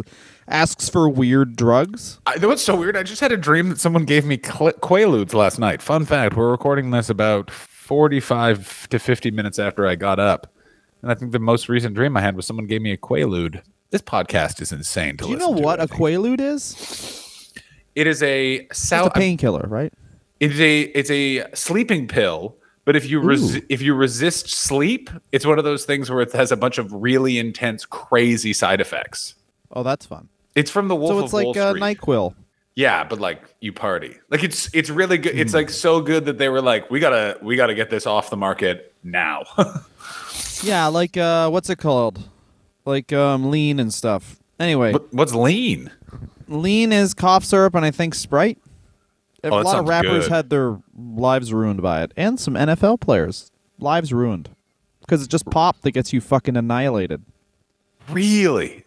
[0.47, 2.19] asks for weird drugs.
[2.25, 2.97] I, you know what's so weird?
[2.97, 5.81] I just had a dream that someone gave me cl- Quaaludes last night.
[5.81, 10.53] Fun fact: We're recording this about forty-five to fifty minutes after I got up,
[11.01, 13.61] and I think the most recent dream I had was someone gave me a Quaalude.
[13.91, 15.87] This podcast is insane to Do you know what I a.
[15.87, 17.53] Quaalude is?
[17.95, 19.07] It is a It's south.
[19.07, 19.93] a painkiller, right?
[20.39, 22.57] It's a it's a sleeping pill.
[22.85, 26.31] But if you res- if you resist sleep, it's one of those things where it
[26.33, 29.35] has a bunch of really intense, crazy side effects.
[29.71, 30.29] Oh, that's fun.
[30.55, 31.73] It's from the Wolf so of it's like uh.
[31.75, 32.33] NyQuil.
[32.75, 34.17] Yeah, but like you party.
[34.29, 35.33] Like it's it's really good.
[35.33, 35.39] Hmm.
[35.39, 38.29] It's like so good that they were like, we gotta we gotta get this off
[38.29, 39.43] the market now.
[40.63, 42.29] Yeah, like uh, what's it called?
[42.85, 44.37] Like um, lean and stuff.
[44.59, 45.89] Anyway, What- What's lean?
[46.47, 48.59] lean is cough syrup and I think Sprite.
[49.43, 50.31] Oh, a Oh, lot of rappers good.
[50.31, 54.49] had their lives ruined by it, and some NFL players lives ruined
[54.99, 57.23] because it's just pop that gets you fucking annihilated.
[58.09, 58.85] Really?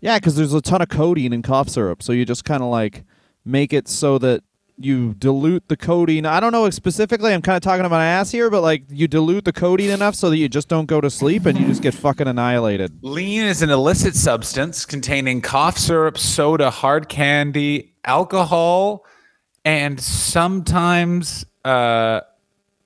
[0.00, 2.70] Yeah, because there's a ton of codeine in cough syrup, so you just kind of
[2.70, 3.04] like
[3.44, 4.42] make it so that
[4.78, 6.24] you dilute the codeine.
[6.24, 7.34] I don't know specifically.
[7.34, 10.14] I'm kind of talking about my ass here, but like you dilute the codeine enough
[10.14, 12.98] so that you just don't go to sleep and you just get fucking annihilated.
[13.02, 19.04] Lean is an illicit substance containing cough syrup, soda, hard candy, alcohol,
[19.64, 22.20] and sometimes uh,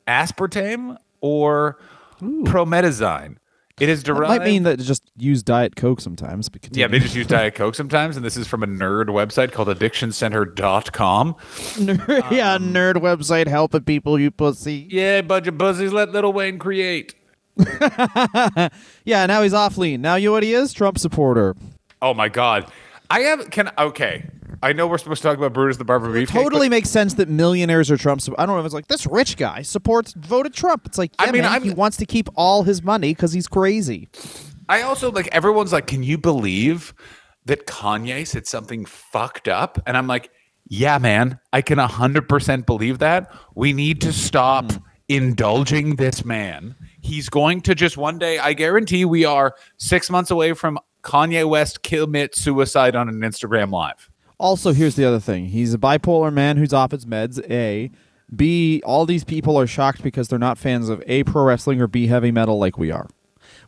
[0.09, 1.79] aspartame or
[2.21, 3.37] promethazine.
[3.81, 4.29] It is That derived.
[4.29, 6.49] might mean that just use Diet Coke sometimes.
[6.49, 9.51] but yeah, they just use Diet Coke sometimes, and this is from a nerd website
[9.51, 11.35] called addictioncenter.com.
[11.35, 14.87] Nerd, yeah, nerd website helping people, you pussy.
[14.91, 17.15] Yeah, bunch of buzzies let Lil Wayne create.
[19.05, 20.01] Yeah, now he's off lean.
[20.01, 20.73] Now you know what he is?
[20.73, 21.55] Trump supporter.
[22.01, 22.71] Oh my god.
[23.11, 24.27] I have can okay.
[24.65, 26.29] I know we're supposed to talk about Brutus the Barber Beefcake.
[26.29, 28.23] Totally makes sense that millionaires are Trump.
[28.39, 30.87] I don't know if it's like this rich guy supports voted Trump.
[30.87, 34.09] It's like, I mean, man, he wants to keep all his money because he's crazy.
[34.71, 36.95] I also like everyone's like, can you believe
[37.45, 39.79] that Kanye said something fucked up?
[39.87, 40.31] And I'm like,
[40.67, 43.31] yeah, man, I can 100% believe that.
[43.55, 44.79] We need to stop hmm.
[45.11, 46.75] indulging this man.
[47.03, 51.47] He's going to just one day, I guarantee we are six months away from Kanye
[51.47, 54.09] West commit suicide on an Instagram live.
[54.39, 57.39] Also, here's the other thing: he's a bipolar man who's off his meds.
[57.51, 57.91] A,
[58.35, 58.83] B.
[58.85, 62.07] All these people are shocked because they're not fans of A pro wrestling or B
[62.09, 63.07] heavy metal like we are.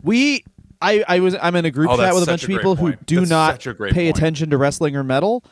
[0.03, 0.45] We,
[0.83, 2.95] I, I was, I'm in a group Oh, chat with a bunch of people who
[3.07, 4.19] do That's not such a great pay point.
[4.19, 5.45] attention to wrestling or metal.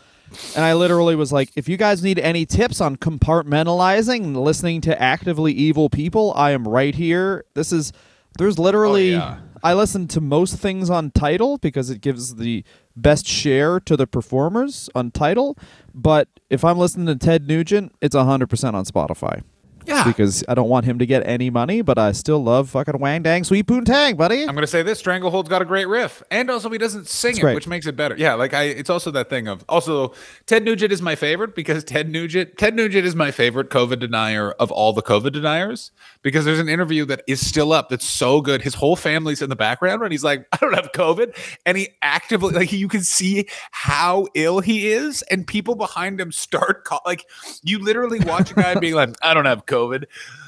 [0.56, 5.00] And I literally was like, if you guys need any tips on compartmentalizing listening to
[5.00, 7.44] actively evil people, I am right here.
[7.54, 7.92] This is
[8.38, 9.38] there's literally Oh, yeah.
[9.64, 14.06] I listen to most things on Tidal because it gives the best share to the
[14.06, 15.56] performers on Tidal.
[15.94, 19.42] But if I'm listening to Ted Nugent, it's 100% on Spotify.
[19.86, 20.04] Yeah.
[20.04, 23.22] Because I don't want him to get any money, but I still love fucking Wang
[23.22, 24.42] Dang Sweet Poon Tang, buddy.
[24.42, 27.44] I'm gonna say this: Stranglehold's got a great riff, and also he doesn't sing it,
[27.54, 28.16] which makes it better.
[28.16, 30.14] Yeah, like I, it's also that thing of also
[30.46, 34.52] Ted Nugent is my favorite because Ted Nugent, Ted Nugent is my favorite COVID denier
[34.52, 35.90] of all the COVID deniers
[36.22, 38.62] because there's an interview that is still up that's so good.
[38.62, 41.90] His whole family's in the background, and he's like, "I don't have COVID," and he
[42.00, 47.00] actively like you can see how ill he is, and people behind him start call,
[47.04, 47.26] like
[47.62, 49.73] you literally watch a guy being like, "I don't have COVID."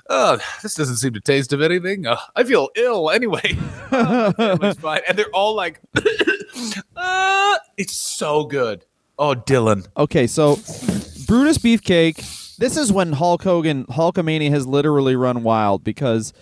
[0.09, 2.07] Oh, this doesn't seem to taste of anything.
[2.07, 3.57] Uh, I feel ill anyway.
[3.89, 5.01] Uh, fine.
[5.09, 5.81] And they're all like,
[6.97, 8.85] uh, it's so good.
[9.17, 9.87] Oh, Dylan.
[9.97, 10.57] Okay, so
[11.27, 12.57] Brutus Beefcake.
[12.59, 16.33] This is when Hulk Hogan, Hulkamania has literally run wild because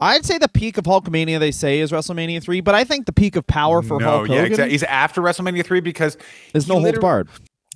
[0.00, 3.12] I'd say the peak of Hulkamania they say is WrestleMania three, but I think the
[3.12, 4.72] peak of power for no, Hulk yeah, Hogan exactly.
[4.72, 6.18] He's after WrestleMania three because
[6.52, 7.28] there's no holds literally- barred.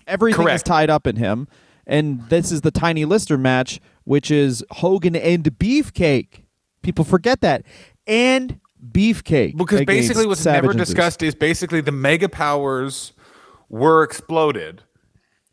[0.07, 1.46] Everything is tied up in him,
[1.88, 6.44] and this is the Tiny Lister match, which is Hogan and Beefcake.
[6.83, 7.64] People forget that,
[8.07, 8.61] and
[8.92, 13.12] Beefcake Because basically, what's Savage never discussed is basically the mega powers
[13.68, 14.83] were exploded.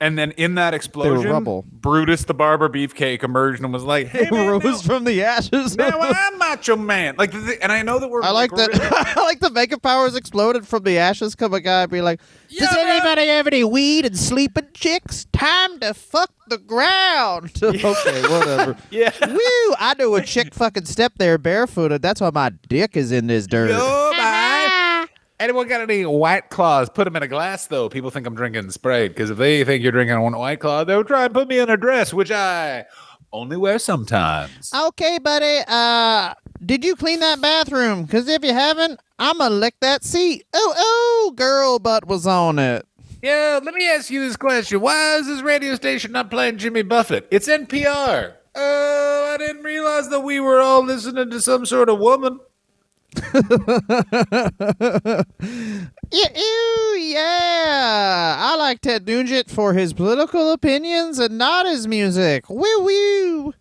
[0.06, 1.66] And then in that explosion, rubble.
[1.72, 5.76] Brutus the Barber Beefcake emerged and was like, "Hey, man, rose now, from the ashes.
[5.76, 8.22] now I'm Macho Man." Like, the, and I know that we're.
[8.22, 8.70] I like that.
[8.70, 11.34] really- I like the mega powers exploded from the ashes.
[11.34, 12.88] Come a guy and be like, "Does Yeah, man.
[12.88, 15.26] anybody have any weed and sleeping chicks?
[15.34, 18.78] Time to fuck the ground." okay, whatever.
[18.92, 19.12] yeah.
[19.28, 19.76] Woo!
[19.80, 22.04] I knew a chick fucking stepped there barefooted.
[22.04, 23.72] That's why my dick is in this dirt.
[23.72, 24.05] Yo, man.
[25.40, 26.90] Anyone got any white claws?
[26.90, 27.90] Put them in a glass, though.
[27.90, 31.04] People think I'm drinking Sprite because if they think you're drinking one white claw, they'll
[31.04, 32.86] try and put me in a dress, which I
[33.34, 34.72] only wear sometimes.
[34.74, 35.60] Okay, buddy.
[35.68, 36.34] Uh,
[36.66, 38.04] did you clean that bathroom?
[38.06, 40.46] Because if you haven't, I'ma lick that seat.
[40.54, 42.86] Oh, oh, girl butt was on it.
[43.22, 44.80] Yeah, let me ask you this question.
[44.80, 47.28] Why is this radio station not playing Jimmy Buffett?
[47.30, 48.36] It's NPR.
[48.56, 52.40] Oh, I didn't realize that we were all listening to some sort of woman.
[56.12, 58.36] Ew, ew, yeah.
[58.40, 62.50] I like Ted Nugent for his political opinions and not his music.
[62.50, 63.54] Woo woo.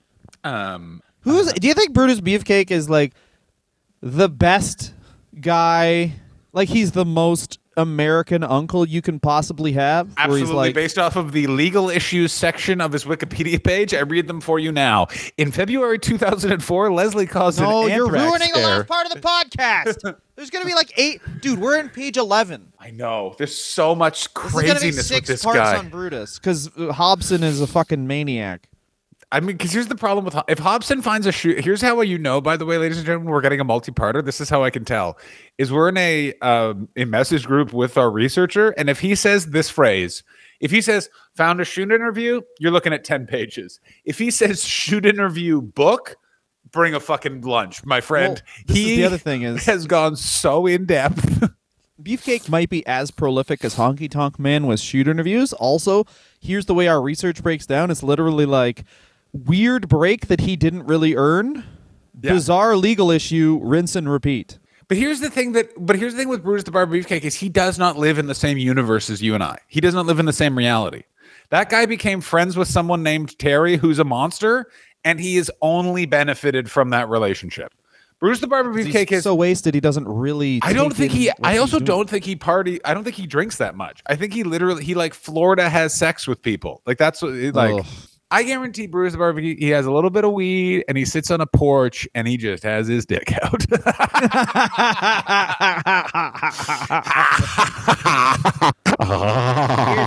[0.45, 1.53] Um, Who's?
[1.55, 3.15] Do you think Brutus Beefcake is like
[4.03, 4.93] the best
[5.41, 6.13] guy?
[6.53, 10.13] Like he's the most American uncle you can possibly have.
[10.17, 13.95] absolutely like, based off of the legal issues section of his Wikipedia page.
[13.95, 15.09] I read them for you now.
[15.37, 19.21] In February 2004, Leslie caused no, an you're anthrax ruining the last part of the
[19.21, 20.17] podcast.
[20.37, 21.61] There's gonna be like eight, dude.
[21.61, 22.73] We're in page eleven.
[22.81, 23.37] I know.
[23.39, 25.77] There's so much craziness This is be craziness with six this parts guy.
[25.77, 28.69] on Brutus because Hobson is a fucking maniac.
[29.33, 31.57] I mean, because here's the problem with if Hobson finds a shoe.
[31.59, 32.41] Here's how you know.
[32.41, 34.25] By the way, ladies and gentlemen, we're getting a multi-parter.
[34.25, 35.19] This is how I can tell:
[35.59, 39.47] is we're in a um, a message group with our researcher, and if he says
[39.47, 40.23] this phrase,
[40.61, 43.81] if he says "found a shoot interview," you're looking at ten pages.
[44.05, 46.17] If he says "shoot interview book,"
[46.71, 48.43] bring a fucking lunch, my friend.
[48.69, 51.51] Well, he the other thing is- has gone so in depth.
[52.03, 55.53] Beefcake might be as prolific as Honky Tonk Man with shoot interviews.
[55.53, 56.05] Also,
[56.41, 57.91] here's the way our research breaks down.
[57.91, 58.85] It's literally like
[59.35, 61.65] weird break that he didn't really earn.
[62.23, 62.33] Yeah.
[62.33, 64.59] Bizarre legal issue, rinse and repeat.
[64.89, 67.35] But here's the thing that but here's the thing with Brutus the Barber Beefcake is
[67.35, 69.59] he does not live in the same universe as you and I.
[69.67, 71.03] He does not live in the same reality.
[71.51, 74.71] That guy became friends with someone named Terry who's a monster,
[75.05, 77.75] and he has only benefited from that relationship.
[78.21, 80.61] Bruce the Barber Beefcake is so wasted he doesn't really.
[80.63, 83.57] I don't think he I also don't think he party I don't think he drinks
[83.59, 84.03] that much.
[84.07, 86.83] I think he literally he like Florida has sex with people.
[86.87, 87.87] Like that's what like Ugh.
[88.35, 91.31] I guarantee Bruce the Barbecue, he has a little bit of weed and he sits
[91.31, 93.65] on a porch and he just has his dick out.
[93.71, 93.85] Here's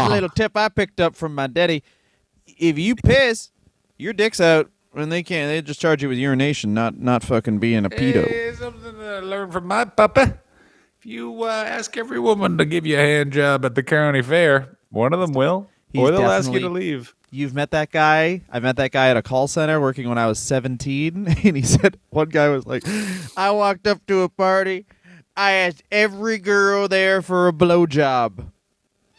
[0.02, 1.84] a little tip I picked up from my daddy.
[2.46, 3.52] If you piss,
[3.98, 5.50] your dick's out, and they can't.
[5.50, 8.28] They just charge you with urination, not not fucking being a pedo.
[8.28, 10.38] Hey, something that I learned from my papa.
[11.00, 14.22] If you uh, ask every woman to give you a hand job at the county
[14.22, 17.16] fair, one of them will, He's or they'll ask you to leave.
[17.30, 18.42] You've met that guy.
[18.50, 21.62] I met that guy at a call center working when I was 17, and he
[21.62, 22.84] said one guy was like,
[23.36, 24.86] I walked up to a party.
[25.36, 28.52] I asked every girl there for a blowjob.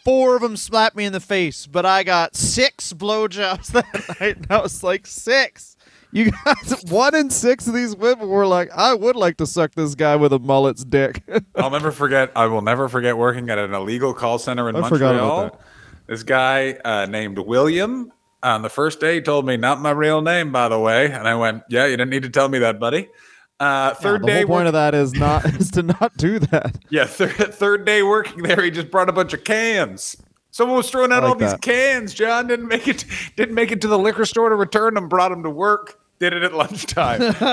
[0.04, 4.36] four of them slapped me in the face, but I got six blowjobs that night.
[4.38, 5.76] And I was like, six.
[6.10, 9.74] You guys, one in six of these women were like, I would like to suck
[9.74, 11.22] this guy with a mullet's dick.
[11.54, 12.32] I'll never forget.
[12.34, 15.60] I will never forget working at an illegal call center in I forgot Montreal.
[16.08, 16.12] That.
[16.12, 20.22] This guy uh, named William on the first day he told me not my real
[20.22, 22.80] name, by the way, and I went, "Yeah, you didn't need to tell me that,
[22.80, 23.08] buddy."
[23.60, 26.78] Uh, third the day, whole point of that is not is to not do that.
[26.90, 30.16] yeah, third, third day working there, he just brought a bunch of cans.
[30.50, 32.14] Someone was throwing out I all like these cans.
[32.14, 33.04] John didn't make it.
[33.36, 35.09] Didn't make it to the liquor store to return them.
[35.09, 35.97] Brought them to work.
[36.20, 37.34] Did it at lunchtime.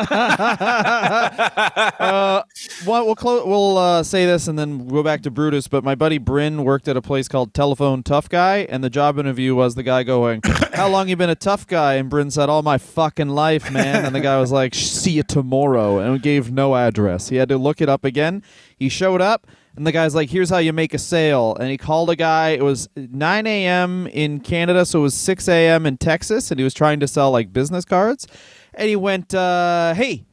[1.97, 2.43] Uh,
[2.86, 5.68] well, we'll we'll uh, say this and then go back to Brutus.
[5.68, 9.18] But my buddy Bryn worked at a place called Telephone Tough Guy, and the job
[9.18, 10.41] interview was the guy going,
[10.74, 14.05] "How long you been a tough guy?" And Bryn said, "All my fucking life, man."
[14.05, 17.30] And the guy was like, "See you tomorrow," and gave no address.
[17.30, 18.43] He had to look it up again.
[18.76, 19.47] He showed up.
[19.78, 21.56] And the guy's like, here's how you make a sale.
[21.60, 22.50] And he called a guy.
[22.50, 24.08] It was 9 a.m.
[24.08, 25.86] in Canada, so it was 6 a.m.
[25.86, 26.50] in Texas.
[26.52, 28.28] And he was trying to sell like business cards.
[28.74, 30.26] And he went, uh, hey,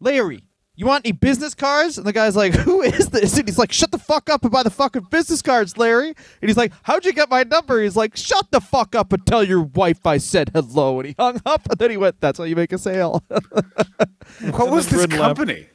[0.00, 0.44] Larry,
[0.76, 1.98] you want any business cards?
[1.98, 3.36] And the guy's like, who is this?
[3.38, 6.08] And he's like, shut the fuck up and buy the fucking business cards, Larry.
[6.08, 7.82] And he's like, how'd you get my number?
[7.82, 11.00] He's like, shut the fuck up and tell your wife I said hello.
[11.00, 11.66] And he hung up.
[11.70, 13.24] And then he went, that's how you make a sale.
[14.40, 15.54] What was this company?
[15.54, 15.68] Lamp.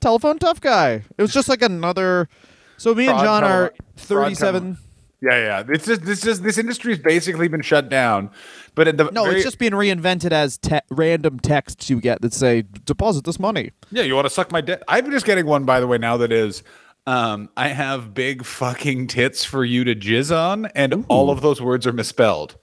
[0.00, 1.02] Telephone tough guy.
[1.16, 2.28] It was just like another.
[2.76, 4.78] So me and John are fraud 37.
[5.22, 5.62] Yeah, yeah.
[5.68, 8.30] It's just this just this industry's basically been shut down.
[8.74, 12.22] But at the No, very, it's just being reinvented as te- random texts you get
[12.22, 13.72] that say, deposit this money.
[13.90, 14.82] Yeah, you want to suck my dick?
[14.88, 16.62] I'm just getting one, by the way, now that is.
[17.06, 21.60] Um, I have big fucking tits for you to jizz on, and all of those
[21.60, 22.56] words are misspelled.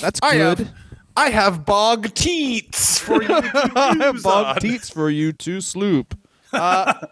[0.00, 0.58] That's I good.
[0.58, 0.72] have,
[1.16, 3.28] I have bog teats for you
[4.22, 6.16] Bog teats for you to sloop.
[6.56, 7.06] Uh,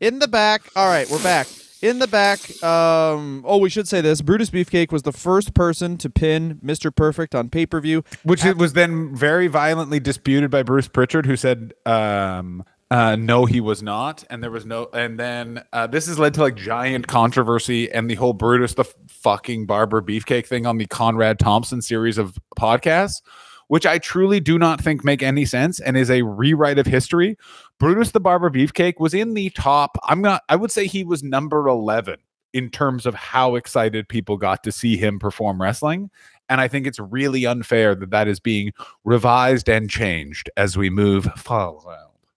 [0.00, 0.62] in the back.
[0.76, 1.48] All right, we're back.
[1.82, 2.40] In the back.
[2.62, 4.22] Um, oh, we should say this.
[4.22, 6.94] Brutus Beefcake was the first person to pin Mr.
[6.94, 8.02] Perfect on pay per view.
[8.22, 13.46] Which it was then very violently disputed by Bruce Prichard, who said, um, uh, no,
[13.46, 14.24] he was not.
[14.30, 18.08] And there was no, and then uh, this has led to like giant controversy and
[18.08, 23.22] the whole Brutus the fucking Barber Beefcake thing on the Conrad Thompson series of podcasts,
[23.68, 27.36] which I truly do not think make any sense and is a rewrite of history.
[27.78, 31.22] Brutus the Barber Beefcake was in the top, I'm not, I would say he was
[31.22, 32.16] number 11
[32.52, 36.10] in terms of how excited people got to see him perform wrestling.
[36.48, 38.72] And I think it's really unfair that that is being
[39.04, 41.96] revised and changed as we move forward.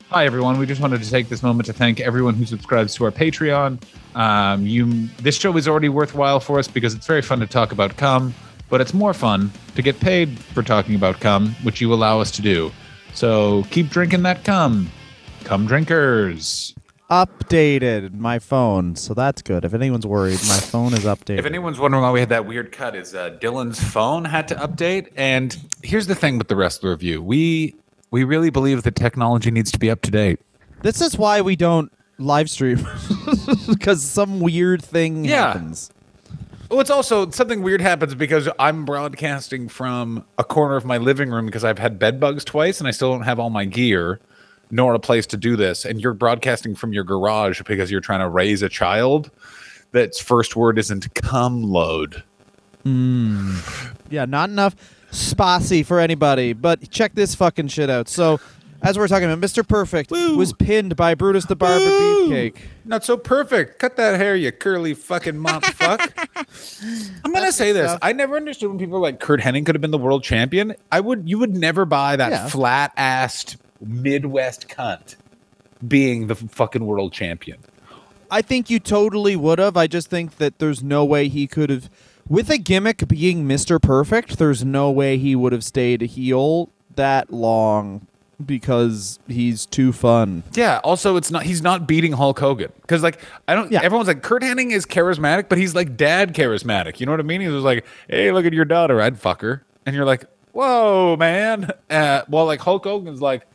[0.10, 0.58] Hi, everyone.
[0.58, 3.80] We just wanted to take this moment to thank everyone who subscribes to our Patreon.
[4.16, 7.72] Um, you, this show is already worthwhile for us because it's very fun to talk
[7.72, 8.34] about cum,
[8.70, 12.32] but it's more fun to get paid for talking about cum, which you allow us
[12.32, 12.72] to do.
[13.14, 14.90] So keep drinking that cum.
[15.44, 16.76] Cum drinkers.
[17.10, 19.66] Updated my phone, so that's good.
[19.66, 21.40] If anyone's worried, my phone is updated.
[21.40, 24.56] If anyone's wondering why we had that weird cut, is uh, Dylan's phone had to
[24.56, 25.08] update.
[25.16, 27.74] And here's the thing with the rest of the review: we
[28.12, 30.40] we really believe that technology needs to be up to date.
[30.84, 32.86] this is why we don't live stream
[33.68, 35.48] because some weird thing Yeah.
[35.48, 35.90] happens.
[36.70, 41.32] Well, it's also something weird happens because I'm broadcasting from a corner of my living
[41.32, 44.20] room because I've had bed bugs twice and I still don't have all my gear,
[44.70, 45.84] nor a place to do this.
[45.84, 49.32] And you're broadcasting from your garage because you're trying to raise a child.
[49.94, 52.24] That's first word isn't come load.
[52.84, 53.58] Hmm.
[54.12, 54.76] Yeah, not enough
[55.12, 56.54] spassy for anybody.
[56.54, 58.08] But check this fucking shit out.
[58.08, 58.40] So,
[58.82, 59.68] as we're talking about, Mr.
[59.68, 60.38] Perfect Woo.
[60.38, 62.30] was pinned by Brutus the Barber Woo.
[62.30, 62.58] Beefcake.
[62.86, 63.80] Not so perfect.
[63.80, 66.12] Cut that hair, you curly fucking mop fuck.
[67.24, 67.90] I'm gonna say this.
[67.92, 68.00] stuff.
[68.02, 70.76] I never understood when people were like Curt Hennig could have been the world champion.
[70.92, 72.48] I would you would never buy that Yeah.
[72.48, 75.16] flat assed Midwest cunt
[75.88, 77.58] being the fucking world champion.
[78.32, 79.76] I think you totally would have.
[79.78, 81.90] I just think that there's no way he could have,
[82.28, 83.82] with a gimmick being Mr.
[83.82, 88.06] Perfect, there's no way he would have stayed a heel that long
[88.46, 90.44] because he's too fun.
[90.54, 90.80] Yeah.
[90.84, 93.72] Also, it's not he's not beating Hulk Hogan because like I don't.
[93.72, 93.82] Yeah.
[93.82, 97.00] Everyone's like Curt Hennig is charismatic, but he's like dad charismatic.
[97.00, 97.42] You know what I mean?
[97.42, 99.02] He was like, "Hey, look at your daughter.
[99.02, 103.48] I'd fuck her," and you're like, "Whoa, man." Uh, well, like Hulk Hogan's like,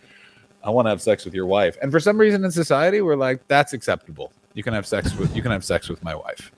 [0.63, 3.15] "I want to have sex with your wife," and for some reason in society, we're
[3.15, 4.33] like, "That's acceptable.
[4.55, 6.51] You can have sex with you can have sex with my wife."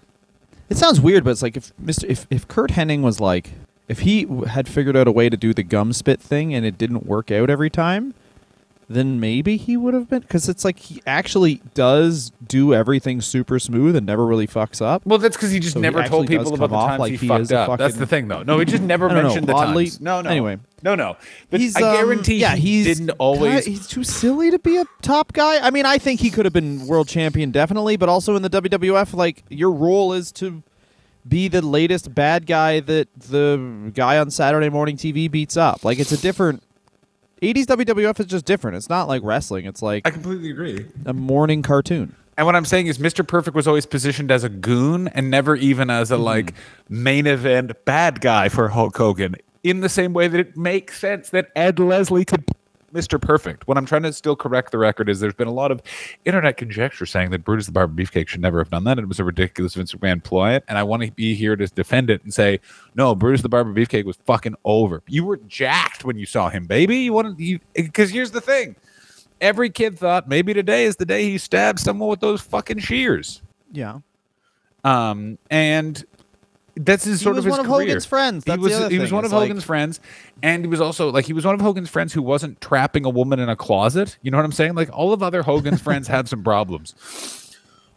[0.68, 2.04] It sounds weird, but it's like if Mr.
[2.08, 3.52] if if Curt Hennig was like
[3.88, 6.76] if he had figured out a way to do the gum spit thing and it
[6.76, 8.14] didn't work out every time,
[8.88, 13.58] then maybe he would have been because it's like he actually does do everything super
[13.58, 15.04] smooth and never really fucks up.
[15.04, 17.16] Well, that's because he just So he never told people about the times like he,
[17.16, 17.78] he fucked up.
[17.78, 18.44] That's the thing, though.
[18.44, 20.00] No, he just never don't know, mentioned the oddly- times.
[20.00, 20.30] No, no.
[20.30, 20.58] anyway.
[20.84, 21.16] no, no.
[21.50, 23.64] But He's, I um, guarantee yeah, he didn't always.
[23.64, 25.58] kinda- he's too silly to be a top guy.
[25.58, 28.50] I mean, I think he could have been world champion definitely, but also in the
[28.50, 30.62] WWF, like your role is to
[31.28, 35.84] be the latest bad guy that the guy on Saturday morning TV beats up.
[35.84, 36.62] Like it's a different.
[37.42, 38.78] 80s WWF is just different.
[38.78, 39.66] It's not like wrestling.
[39.66, 40.86] It's like I completely agree.
[41.04, 42.16] a morning cartoon.
[42.38, 43.26] And what I'm saying is, Mr.
[43.26, 46.24] Perfect was always positioned as a goon and never even as a mm-hmm.
[46.24, 46.54] like
[46.88, 49.36] main event bad guy for Hulk Hogan.
[49.62, 52.44] In the same way that it makes sense that Ed Leslie could
[52.96, 53.20] Mr.
[53.20, 53.68] Perfect.
[53.68, 55.82] What I'm trying to still correct the record is there's been a lot of
[56.24, 58.98] internet conjecture saying that Brutus the Barber Beefcake should never have done that.
[58.98, 60.60] It was a ridiculous Vince McMahon ploy.
[60.66, 62.58] And I want to be here to defend it and say,
[62.94, 65.02] no, Brutus the Barber Beefcake was fucking over.
[65.08, 66.96] You were jacked when you saw him, baby.
[66.96, 68.76] You wanted you because here's the thing.
[69.42, 73.42] Every kid thought maybe today is the day he stabs someone with those fucking shears.
[73.72, 73.98] Yeah.
[74.84, 76.02] Um, and
[76.76, 77.86] that's his sort was of his one of career.
[77.88, 78.44] Hogan's friends.
[78.44, 80.00] That's he the was other he was one of It's like- Hogan's friends,
[80.42, 83.10] and he was also like he was one of Hogan's friends who wasn't trapping a
[83.10, 84.18] woman in a closet.
[84.22, 84.74] You know what I'm saying?
[84.74, 86.94] Like all of other Hogan's friends had some problems.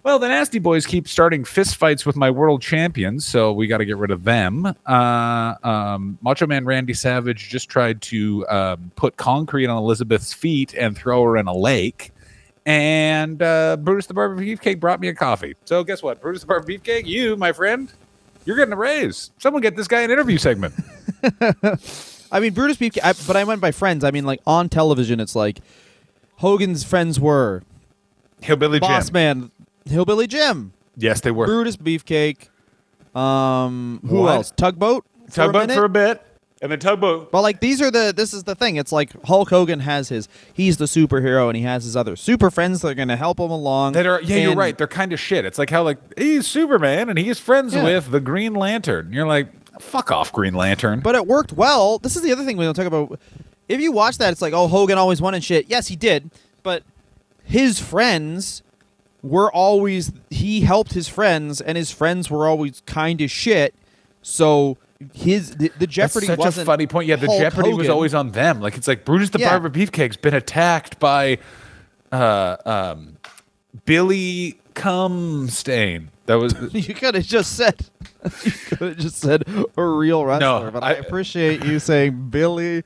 [0.02, 3.80] Well, the Nasty Boys keep starting fist fights with my world champions, so we got
[3.80, 4.66] to get rid of them.
[4.86, 10.74] Uh, um, Macho Man Randy Savage just tried to um, put concrete on Elizabeth's feet
[10.74, 12.12] and throw her in a lake,
[12.66, 15.56] and uh, Brutus the Barber Beefcake brought me a coffee.
[15.66, 17.92] So guess what, Brutus the Barber Beefcake, you, my friend,
[18.50, 19.30] you're getting a raise.
[19.38, 20.74] Someone get this guy an interview segment.
[22.32, 24.04] I mean, Brutus Beefcake, I, but I went by friends.
[24.04, 25.60] I mean, like on television, it's like
[26.38, 27.62] Hogan's friends were
[28.42, 29.14] Hillbilly Boss Jim.
[29.14, 29.52] Man,
[29.86, 31.46] Hillbilly Jim, Yes, they were.
[31.46, 32.48] Brutus Beefcake.
[33.16, 34.36] Um, who What?
[34.36, 34.52] else?
[34.58, 35.06] Tugboat.
[35.28, 36.26] For Tugboat a for a bit,
[36.62, 37.32] and then Tugboat.
[37.32, 38.76] But like these are the this is the thing.
[38.76, 42.50] It's like Hulk Hogan has his he's the superhero and he has his other super
[42.52, 43.94] friends that are gonna help him along.
[43.94, 44.78] That are yeah, you're right.
[44.78, 45.46] They're kind of shit.
[45.46, 47.84] It's like how like he's Superman and he's friends Yeah.
[47.84, 49.12] with the Green Lantern.
[49.14, 49.48] You're like,
[49.82, 51.00] fuck off, Green Lantern.
[51.00, 51.98] But it worked well.
[52.00, 53.20] This is the other thing we don't talk about.
[53.68, 55.68] If you watch that, it's like, oh, Hogan always won and shit.
[55.70, 56.32] Yes, he did.
[56.64, 56.84] But
[57.44, 58.64] his friends
[59.22, 63.76] were always he helped his friends, and his friends were always kind of shit.
[64.22, 64.78] So
[65.14, 67.08] his the, the That's Jeopardy such wasn't a funny point.
[67.08, 68.60] Yeah, the Hulk Jeopardy was always on them.
[68.62, 69.50] Like it's like Brutus the Yeah.
[69.50, 71.38] Barber Beefcake's been attacked by
[72.12, 73.18] uh um
[73.86, 76.08] Billy Cumstain.
[76.26, 77.86] That was You could have just said,
[78.44, 79.44] you could have just said
[79.78, 80.66] a real wrestler.
[80.66, 82.84] No, but I, I- appreciate you saying Billy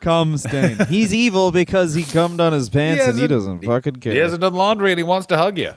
[0.00, 0.86] Cumstain.
[0.88, 4.12] He's evil because he cummed on his pants and he doesn't fucking care.
[4.12, 5.72] he hasn't done laundry and he wants to hug you.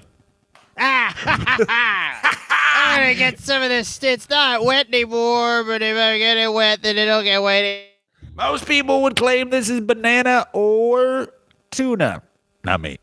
[2.94, 4.02] I'm gonna get some of this.
[4.04, 7.88] It's not wet anymore, but if I get it wet, then it'll get wet.
[8.36, 11.30] Most people would claim this is banana or
[11.72, 12.22] tuna.
[12.64, 12.98] Not me.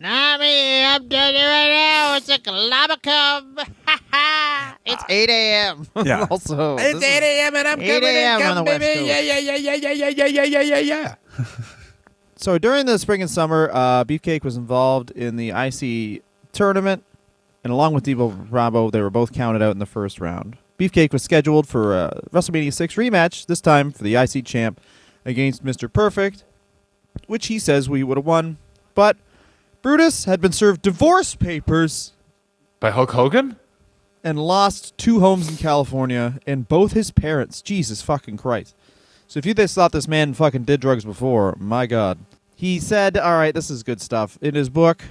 [0.00, 0.82] Not me.
[0.82, 2.16] I'm doing it right now.
[2.16, 3.58] It's a Galabacum.
[4.86, 5.86] it's 8 a.m.
[6.06, 6.26] Yeah.
[6.30, 7.56] also, It's 8 a.m.
[7.56, 8.36] and I'm 8 coming in, a.m.
[8.36, 9.00] on come, the West baby.
[9.00, 9.08] Coast.
[9.08, 11.14] Yeah, yeah, yeah, yeah, yeah, yeah, yeah, yeah, yeah, yeah, yeah.
[12.36, 17.04] so during the spring and summer, uh, Beefcake was involved in the IC tournament,
[17.62, 20.56] and along with Dino Bravo, they were both counted out in the first round.
[20.78, 24.80] Beefcake was scheduled for a WrestleMania 6 rematch, this time for the IC champ
[25.24, 25.92] against Mr.
[25.92, 26.44] Perfect,
[27.26, 28.56] which he says we would have won.
[28.94, 29.16] But
[29.82, 32.12] Brutus had been served divorce papers
[32.80, 33.56] By Hulk Hogan?
[34.24, 37.62] and lost two homes in California and both his parents.
[37.62, 38.74] Jesus fucking Christ.
[39.26, 42.18] So if you just thought this man fucking did drugs before, my God.
[42.56, 44.38] He said, all right, this is good stuff.
[44.42, 45.02] In his book,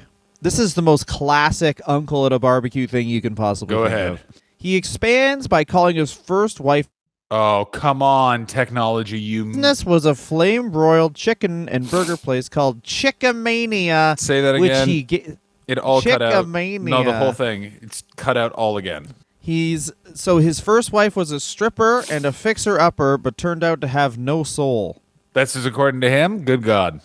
[0.41, 3.93] this is the most classic uncle at a barbecue thing you can possibly Go think
[3.95, 4.11] ahead.
[4.13, 4.23] of.
[4.57, 6.87] He expands by calling his first wife
[7.31, 12.81] Oh, come on, technology, you This was a flame broiled chicken and burger place called
[12.83, 14.87] Chickamania, say that which again.
[14.87, 15.37] he ga-
[15.67, 16.45] it all cut out.
[16.45, 16.89] Chickamania.
[16.89, 17.73] No, the whole thing.
[17.83, 19.09] It's cut out all again.
[19.39, 23.79] He's so his first wife was a stripper and a fixer upper, but turned out
[23.81, 25.01] to have no soul.
[25.33, 26.43] That's just according to him.
[26.43, 27.01] Good God.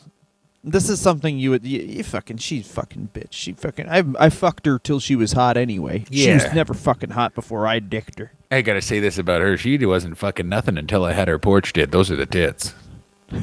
[0.66, 3.32] This is something you would you, you fucking she's fucking bitch.
[3.32, 6.06] She fucking I I fucked her till she was hot anyway.
[6.08, 6.24] Yeah.
[6.24, 8.32] She was never fucking hot before I dicked her.
[8.50, 9.58] I gotta say this about her.
[9.58, 11.92] She wasn't fucking nothing until I had her porch did.
[11.92, 12.72] Those are the tits.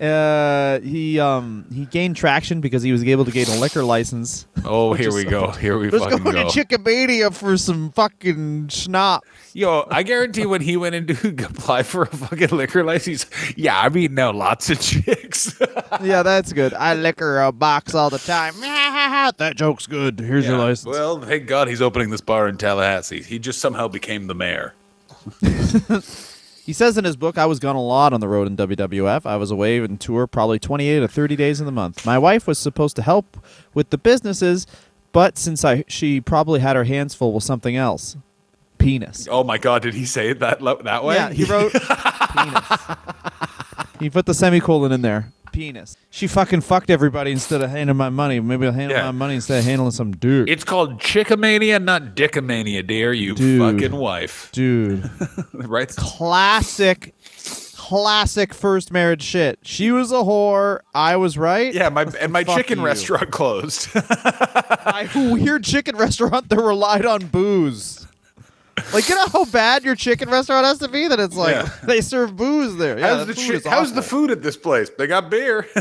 [0.00, 4.46] Uh, he um he gained traction because he was able to gain a liquor license.
[4.64, 5.50] Oh, here we so go.
[5.50, 6.48] Here we Let's fucking go go.
[6.48, 9.28] to Chickamania for some fucking schnapps.
[9.52, 13.26] Yo, I guarantee when he went in to apply for a fucking liquor license,
[13.56, 15.60] yeah, I'm eating out lots of chicks.
[16.00, 16.72] yeah, that's good.
[16.72, 18.54] I liquor a box all the time.
[18.60, 20.18] that joke's good.
[20.18, 20.86] Here's your license.
[20.96, 23.22] Well, thank God he's opening this bar in Tallahassee.
[23.22, 24.72] He just somehow became the mayor.
[26.70, 29.26] He says in his book, I was gone a lot on the road in WWF.
[29.26, 32.06] I was away and tour probably 28 or 30 days in the month.
[32.06, 33.38] My wife was supposed to help
[33.74, 34.68] with the businesses,
[35.10, 38.16] but since I she probably had her hands full with something else.
[38.78, 39.26] Penis.
[39.28, 41.16] Oh my God, did he say it that that way?
[41.16, 41.72] Yeah, he wrote
[42.36, 42.80] penis.
[43.98, 45.32] He put the semicolon in there.
[45.52, 45.96] Penis.
[46.10, 48.40] She fucking fucked everybody instead of handing my money.
[48.40, 49.04] Maybe I'll handle Yeah.
[49.06, 50.48] my money instead of handling some dude.
[50.48, 53.12] It's called chickamania, not dickamania, dear.
[53.12, 53.60] You Dude.
[53.60, 54.50] fucking wife.
[54.52, 55.10] Dude.
[55.52, 55.88] right?
[55.96, 57.14] classic,
[57.76, 59.58] classic first marriage shit.
[59.62, 60.80] She was a whore.
[60.94, 61.72] I was right.
[61.74, 62.84] Yeah, my and my Fuck chicken you.
[62.86, 63.88] restaurant closed.
[63.94, 68.06] My weird chicken restaurant that relied on booze.
[68.92, 71.68] Like, you know how bad your chicken restaurant has to be that it's like Yeah.
[71.84, 72.98] they serve booze there.
[72.98, 74.90] Yeah, how's the the food chi- how's the food at this place?
[74.96, 75.66] They got beer.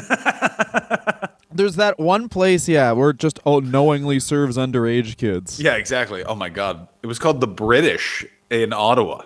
[1.52, 5.60] There's that one place, yeah, where it just oh knowingly serves underage kids.
[5.60, 6.24] yeah, exactly.
[6.24, 9.24] Oh my god, it was called the British in Ottawa.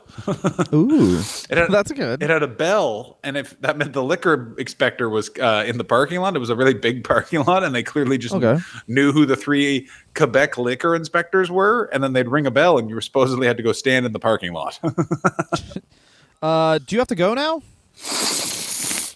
[0.74, 1.16] Ooh,
[1.50, 2.22] had, that's good.
[2.24, 5.84] It had a bell, and if that meant the liquor inspector was uh, in the
[5.84, 8.58] parking lot, it was a really big parking lot, and they clearly just Okay.
[8.88, 12.90] knew who the three Quebec liquor inspectors were, and then they'd ring a bell, and
[12.90, 14.80] you supposedly had to go stand in the parking lot.
[16.42, 17.62] uh, do you have to go now?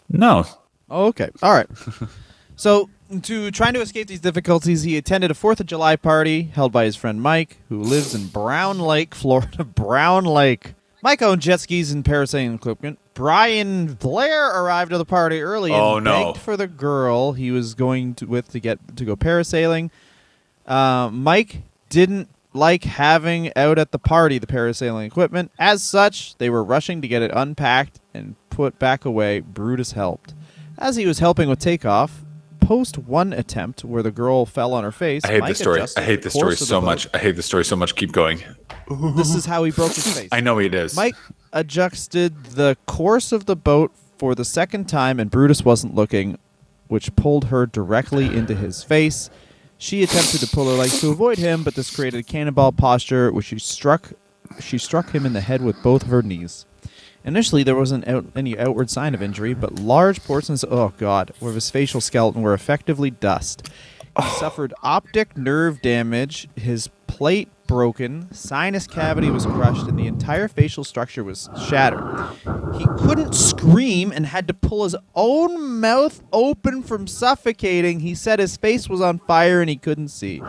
[0.10, 0.46] no,
[0.90, 1.30] okay.
[1.42, 1.68] All right.
[2.56, 2.90] so,
[3.24, 6.86] to trying to escape these difficulties, he attended a Fourth of July party held by
[6.86, 9.64] his friend Mike, who lives in Brown Lake, Florida.
[9.64, 10.74] Brown Lake.
[11.04, 13.00] Mike owned jet skis and parasailing equipment.
[13.14, 16.26] Brian Blair arrived at the party early and Oh, no.
[16.34, 19.90] begged for the girl he was going to, with to get to go parasailing.
[20.66, 25.52] Uh, Mike didn't like having out at the party the parasailing equipment.
[25.60, 29.40] As such, they were rushing to get it unpacked and put back away.
[29.40, 30.34] Brutus helped.
[30.78, 32.24] As he was helping with takeoff,
[32.60, 35.24] post one attempt where the girl fell on her face.
[35.26, 35.82] I hate Mike this story.
[35.96, 36.86] I hate this the story so boat.
[36.86, 37.08] much.
[37.14, 37.96] I hate this story so much.
[37.96, 38.44] Keep going.
[39.16, 40.30] This is how he broke his face.
[40.32, 40.96] I know it is.
[40.96, 41.16] Mike
[41.54, 46.38] adjusted the course of the boat for the second time, and Brutus wasn't looking,
[46.88, 49.30] which pulled her directly into his face.
[49.78, 53.32] She attempted to pull her legs to avoid him, but this created a cannonball posture,
[53.32, 54.12] which she struck.
[54.60, 56.66] She struck him in the head with both of her knees.
[57.28, 61.54] Initially, there wasn't out, any outward sign of injury, but large portions, oh god, of
[61.56, 63.68] his facial skeleton were effectively dust.
[63.68, 64.38] He oh.
[64.40, 70.86] suffered optic nerve damage, his plate broken, sinus cavity was crushed, and the entire facial
[70.86, 72.02] structure was shattered.
[72.78, 78.00] He couldn't scream and had to pull his own mouth open from suffocating.
[78.00, 80.42] He said his face was on fire and he couldn't see.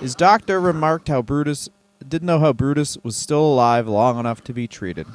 [0.00, 1.68] His doctor remarked how Brutus
[2.06, 5.08] didn't know how Brutus was still alive long enough to be treated.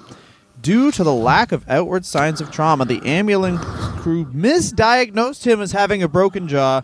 [0.62, 3.62] Due to the lack of outward signs of trauma, the ambulance
[4.00, 6.82] crew misdiagnosed him as having a broken jaw.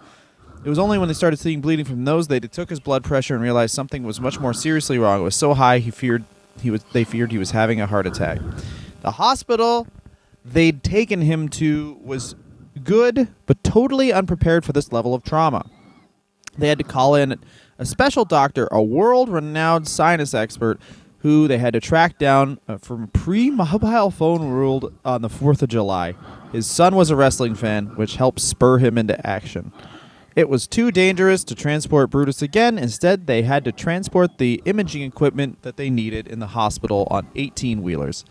[0.64, 3.04] It was only when they started seeing bleeding from the nose they took his blood
[3.04, 5.22] pressure and realized something was much more seriously wrong.
[5.22, 6.24] It was so high he feared
[6.62, 8.40] he was they feared he was having a heart attack.
[9.02, 9.88] The hospital
[10.44, 12.36] they'd taken him to was
[12.84, 15.70] good but totally unprepared for this level of trauma.
[16.58, 17.38] They had to call in
[17.78, 20.80] a special doctor, a world renowned sinus expert,
[21.26, 25.64] who they had to track down uh, from pre mobile phone world on the 4th
[25.64, 26.14] of July.
[26.52, 29.74] His son was a wrestling fan, which helped spur him into action.
[30.36, 32.78] It was too dangerous to transport Brutus again.
[32.78, 37.28] Instead, they had to transport the imaging equipment that they needed in the hospital on
[37.36, 38.24] 18 wheelers.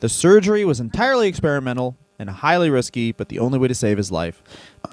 [0.00, 4.12] The surgery was entirely experimental and highly risky, but the only way to save his
[4.12, 4.42] life.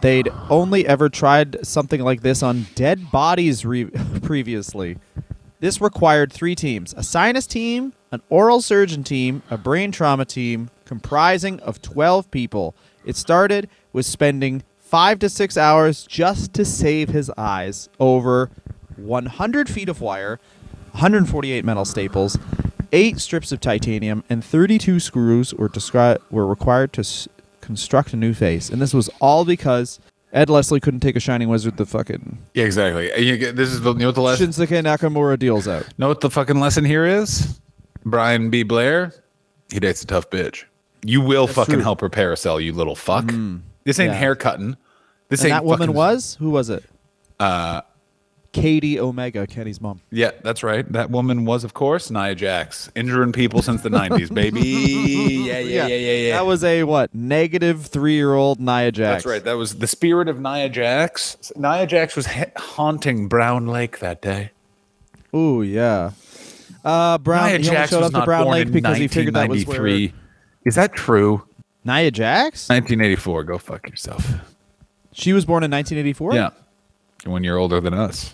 [0.02, 3.86] They'd only ever tried something like this on dead bodies re-
[4.22, 4.98] previously.
[5.64, 10.70] This required three teams a sinus team, an oral surgeon team, a brain trauma team,
[10.84, 12.76] comprising of 12 people.
[13.06, 18.52] It started with spending five to six hours just to save his eyes over
[18.98, 20.38] 100 feet of wire,
[20.92, 22.38] 148 metal staples,
[22.92, 27.30] eight strips of titanium, and 32 screws were, descri- were required to s-
[27.62, 28.70] construct a new face.
[28.70, 30.02] And this was all because
[30.34, 33.12] Ed Leslie couldn't take a Shining Wizard the fucking Yeah, exactly.
[33.24, 34.50] You get- this is the you know what the lesson.
[34.50, 35.86] Shinsuke Nakamura deals out.
[35.98, 37.60] Know what the fucking lesson here is?
[38.04, 38.64] Brian B.
[38.64, 39.14] Blair,
[39.72, 40.64] he dates a tough bitch.
[41.06, 41.84] You will fucking true.
[41.84, 43.26] help her paracel, you little fuck.
[43.26, 43.62] Mm.
[43.84, 44.18] This ain't Yeah.
[44.18, 44.76] hair cutting.
[45.30, 46.36] This And ain't that woman fucking- was?
[46.40, 46.84] Who was it?
[47.40, 47.82] Uh,
[48.54, 50.00] Katie Omega, Kenny's mom.
[50.12, 50.90] Yeah, that's right.
[50.94, 54.62] That woman was, of course, Nia Jax, injuring people since the '90s, baby.
[55.44, 56.38] Yeah, yeah, yeah, yeah, yeah.
[56.38, 57.14] That was a what?
[57.14, 59.24] Negative three year old Nia Jax.
[59.24, 59.44] That's right.
[59.44, 61.52] That was the spirit of Nia Jax.
[61.56, 64.52] Nia Jax was ha- haunting Brown Lake that day.
[65.36, 66.12] Ooh, yeah.
[66.86, 67.50] Uh, Brown.
[67.50, 69.50] Nia he Jax showed was up to Brown born Lake in because he figured that
[69.50, 70.14] was where 1993.
[70.66, 71.44] Is that true?
[71.84, 72.70] Nia Jax.
[72.70, 73.44] 1984.
[73.44, 74.32] Go fuck yourself.
[75.12, 76.36] She was born in 1984.
[76.36, 76.50] Yeah,
[77.26, 78.34] one year older than us.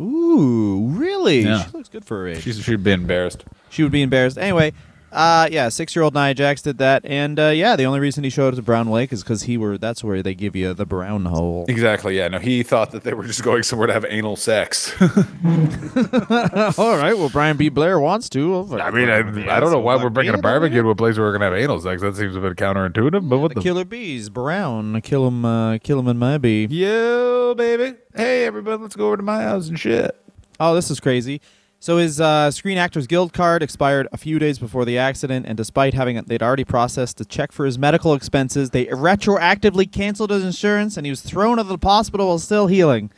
[0.00, 1.40] Ooh, really?
[1.40, 1.64] Yeah.
[1.64, 2.42] She looks good for her age.
[2.42, 3.44] She's, she'd be embarrassed.
[3.70, 4.38] she would be embarrassed.
[4.38, 4.72] Anyway,
[5.14, 8.24] uh, yeah, six year old Nia Jax did that, and uh, yeah, the only reason
[8.24, 9.78] he showed up to Brown Lake is because he were.
[9.78, 11.64] That's where they give you the brown hole.
[11.68, 12.16] Exactly.
[12.18, 12.28] Yeah.
[12.28, 14.94] No, he thought that they were just going somewhere to have anal sex.
[15.00, 17.14] All right.
[17.16, 17.68] Well, Brian B.
[17.68, 18.54] Blair wants to.
[18.54, 19.18] I'll I mean, I,
[19.56, 21.54] I don't know why we're bringing a barbecue to a place where we're gonna have
[21.54, 22.02] anal sex.
[22.02, 23.28] That seems a bit counterintuitive.
[23.28, 23.60] But what The the?
[23.62, 25.00] killer bees, brown.
[25.02, 25.44] Kill him.
[25.44, 26.66] Uh, kill him in my bee.
[26.66, 27.96] Yo, baby.
[28.14, 30.16] Hey, everybody, let's go over to my house and shit.
[30.60, 31.40] Oh, this is crazy.
[31.84, 35.54] So his uh, Screen Actors Guild card expired a few days before the accident, and
[35.54, 40.42] despite having they'd already processed a check for his medical expenses, they retroactively canceled his
[40.42, 43.10] insurance, and he was thrown out of the hospital while still healing.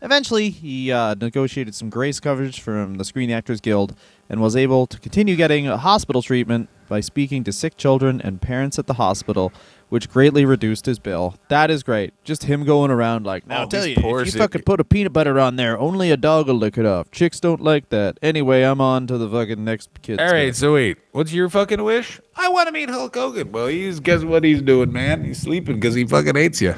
[0.00, 3.96] Eventually, he uh, negotiated some grace coverage from the Screen Actors Guild
[4.28, 8.78] and was able to continue getting hospital treatment by speaking to sick children and parents
[8.78, 9.52] at the hospital,
[9.94, 11.36] which greatly reduced his bill.
[11.46, 12.12] That is great.
[12.24, 14.80] Just him going around like, now Oh, I'll tell you, poor if you fucking put
[14.80, 17.12] a peanut butter on there, only a dog will lick it off.
[17.12, 18.18] Chicks don't like that.
[18.20, 20.18] Anyway, I'm on to the fucking next kid.
[20.20, 22.20] All right, so wait, what's your fucking wish?
[22.34, 23.52] I want to meet Hulk Hogan.
[23.52, 25.22] Well, he's guess what he's doing, man?
[25.22, 26.74] He's sleeping because he fucking hates you.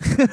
[0.18, 0.26] All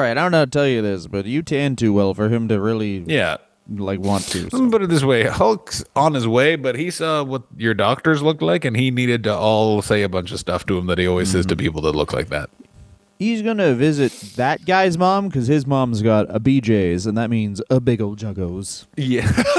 [0.00, 2.30] right, I don't know how to tell you this, but you tan too well for
[2.30, 3.36] him to really Yeah.
[3.68, 4.48] Like want to.
[4.52, 7.74] Let me put it this way: Hulk's on his way, but he saw what your
[7.74, 10.86] doctors looked like, and he needed to all say a bunch of stuff to him
[10.86, 12.50] that he always says to people that look like that.
[13.18, 17.62] He's gonna visit that guy's mom because his mom's got a BJ's, and that means
[17.70, 18.86] a big old juggos.
[18.96, 19.30] Yeah.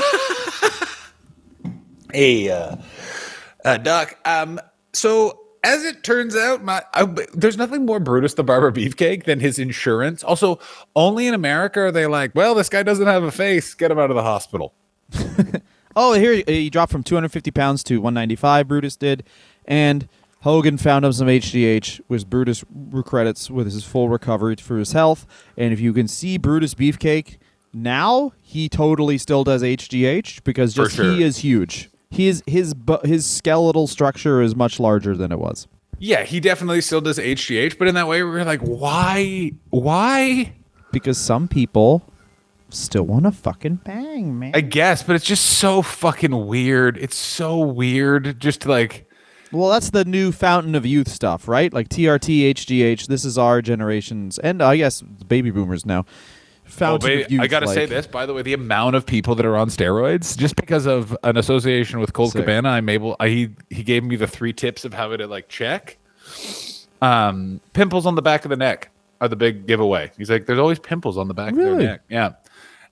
[2.14, 2.78] Hey, uh,
[3.66, 4.18] uh, Doc.
[4.24, 4.60] Um,
[4.94, 9.40] so as it turns out, my I, there's nothing more Brutus the Barber Beefcake than
[9.40, 10.24] his insurance.
[10.24, 10.60] Also,
[10.96, 13.74] only in America are they like, well, this guy doesn't have a face.
[13.74, 14.74] Get him out of the hospital.
[16.00, 18.68] Oh, here he dropped from 250 pounds to 195.
[18.68, 19.24] Brutus did,
[19.66, 20.08] and
[20.42, 22.64] Hogan found him some HGH, which Brutus
[23.04, 25.26] credits with his full recovery for his health.
[25.58, 27.38] And if you can see Brutus Beefcake
[27.74, 31.12] now, he totally still does HGH because just sure.
[31.12, 31.90] he is huge.
[32.10, 35.68] His bu- his skeletal structure is much larger than it was.
[36.00, 39.52] Yeah, he definitely still does HGH, but in that way, we're like, why?
[39.72, 40.54] Why?
[40.92, 42.04] Because some people
[42.70, 44.52] still want to fucking bang, man.
[44.54, 46.98] I guess, but it's just so fucking weird.
[46.98, 48.40] It's so weird.
[48.40, 49.10] Just like,
[49.52, 51.74] Well, that's the new fountain of youth stuff, right?
[51.74, 53.08] Like TRT, HGH.
[53.08, 56.06] This is our generations, and I guess baby boomers now.
[56.68, 57.42] Oh, Fountain baby, of youth.
[57.42, 60.38] I gotta say this, by the way, the amount of people that are on steroids,
[60.38, 62.42] just because of an association with Colt Sick.
[62.42, 63.16] Cabana, I'm able.
[63.20, 65.98] I, he he gave me the three tips of how to like check.
[67.02, 68.90] Um, pimples on the back of the neck
[69.22, 70.12] are the big giveaway.
[70.18, 71.78] He's like, there's always pimples on the back of Really?
[71.78, 72.02] their neck.
[72.10, 72.34] Yeah.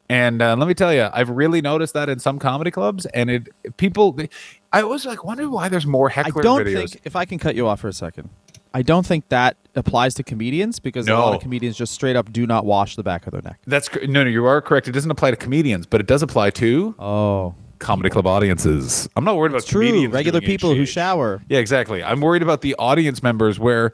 [0.08, 3.30] And uh, let me tell you, I've really noticed that in some comedy clubs, and
[3.30, 3.48] it
[3.78, 4.12] people.
[4.12, 4.30] They,
[4.72, 6.92] I always like wonder why there's more I heckler don't videos.
[6.92, 8.30] think if I can cut you off for a second.
[8.76, 12.34] I don't think that applies to comedians because a lot of comedians just straight up
[12.34, 13.62] do not wash the back of their neck.
[13.66, 14.30] That's cor- no, no.
[14.30, 14.90] You are correct.
[14.90, 19.08] It doesn't apply to comedians, but it does apply to Oh, comedy club audiences.
[19.16, 19.86] I'm not worried about it's true.
[19.88, 21.42] comedians Regular people who shower.
[21.48, 22.04] Yeah, exactly.
[22.04, 23.94] I'm worried about the audience members where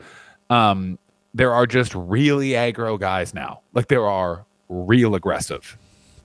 [0.50, 0.98] um,
[1.36, 3.62] there are just really aggro guys now.
[3.74, 5.78] Like there are real aggressive.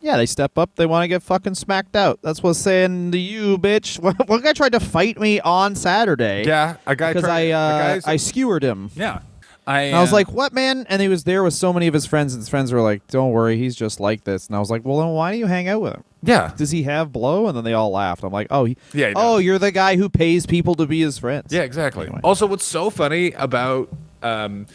[0.07, 0.71] Yeah, they step up.
[0.77, 2.21] They want to get fucking smacked out.
[2.23, 3.99] That's what's saying to you, bitch.
[4.29, 6.45] One guy tried to fight me on Saturday.
[6.47, 8.91] Yeah, a guy because tried- I a uh, guy's- I skewered him.
[8.95, 9.21] yeah.
[9.69, 11.89] I, And I was uh, like, "What, man?" And he was there with so many
[11.89, 14.55] of his friends, and his friends were like, "Don't worry, he's just like this." And
[14.55, 16.05] I was like, "Well, then why do you hang out with him?
[16.23, 18.23] yeah, Does he have blow?" And then they all laughed.
[18.23, 21.01] I'm like, "Oh, he, Yeah, he oh, you're the guy who pays people to be
[21.01, 22.07] his friends." yeah, exactly.
[22.07, 22.21] Anyway.
[22.23, 23.89] Also, what's so funny about
[24.23, 24.67] um,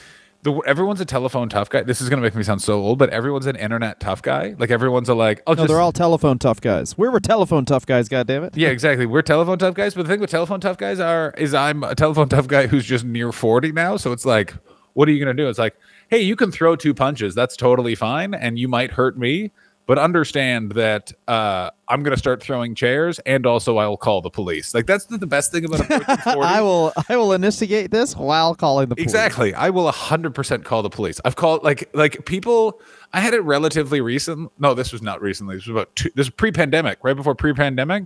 [0.43, 1.83] the everyone's a telephone tough guy.
[1.83, 4.55] This is gonna make me sound so old, but everyone's an internet tough guy.
[4.57, 6.97] Like everyone's a like, oh, No, they're all telephone tough guys.
[6.97, 8.09] We were telephone tough guys.
[8.09, 8.57] God damn it.
[8.57, 9.05] Yeah, exactly.
[9.05, 11.95] We're telephone tough guys, but the thing with telephone tough guys are is I'm a
[11.95, 14.53] telephone tough guy who's just near 40 now, so it's like
[14.93, 15.47] what are you going to do?
[15.47, 15.75] It's like,
[16.09, 17.33] "Hey, you can throw two punches.
[17.33, 19.51] That's totally fine and you might hurt me,
[19.91, 24.29] but understand that uh, I'm going to start throwing chairs and also I'll call the
[24.29, 26.39] police." Like that's the, the best thing about approaching 40.
[26.39, 26.93] I will.
[27.09, 29.07] I will instigate this while calling the police.
[29.07, 29.53] Exactly.
[29.53, 31.19] I will 100% call the police.
[31.25, 32.79] I've called like like people
[33.11, 34.49] I had it relatively recent.
[34.59, 35.57] No, this was not recently.
[35.57, 38.05] This was about two, this was pre-pandemic, right before pre-pandemic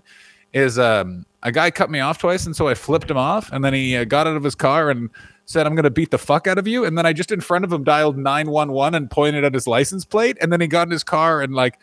[0.54, 3.64] is um a guy cut me off twice and so I flipped him off and
[3.64, 5.12] then he uh, got out of his car and
[5.46, 7.42] said I'm going to beat the fuck out of you and then I just in
[7.42, 10.88] front of him dialed 911 and pointed at his license plate and then he got
[10.88, 11.80] in his car and like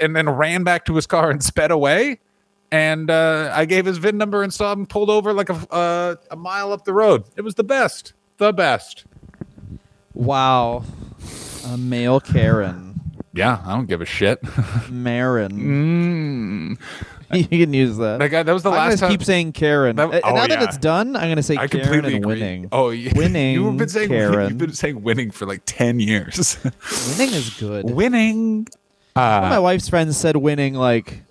[0.00, 2.18] and then ran back to his car and sped away
[2.72, 6.16] and uh, I gave his VIN number and saw him pulled over like a uh,
[6.30, 7.24] a mile up the road.
[7.36, 9.04] It was the best, the best.
[10.14, 10.84] Wow.
[11.66, 13.00] A male Karen.
[13.32, 14.40] Yeah, I don't give a shit.
[14.90, 15.52] Marin.
[16.78, 16.78] mm.
[17.32, 18.18] you can use that.
[18.18, 19.10] That guy, that was the I'm last time.
[19.10, 19.96] keep saying Karen.
[19.96, 20.64] That- Uh, oh, now that yeah.
[20.64, 22.20] it's done, I'm gonna say I Karen and agree.
[22.26, 22.68] winning.
[22.72, 23.12] Oh, yeah.
[23.14, 24.48] Winning You've been saying Karen.
[24.48, 26.58] you've been saying winning for like ten years.
[27.18, 27.90] Winning is good.
[27.90, 28.66] winning.
[29.16, 31.22] my Uh, wife's friends said winning like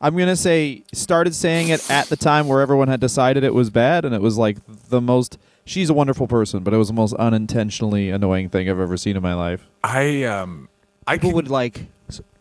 [0.00, 3.68] I'm gonna say started saying it at the time where everyone had decided it was
[3.70, 4.58] bad, and it was like
[4.90, 5.38] the most.
[5.64, 9.16] She's a wonderful person, but it was the most unintentionally annoying thing I've ever seen
[9.16, 9.66] in my life.
[9.84, 10.68] I um,
[11.08, 11.86] I People can, would like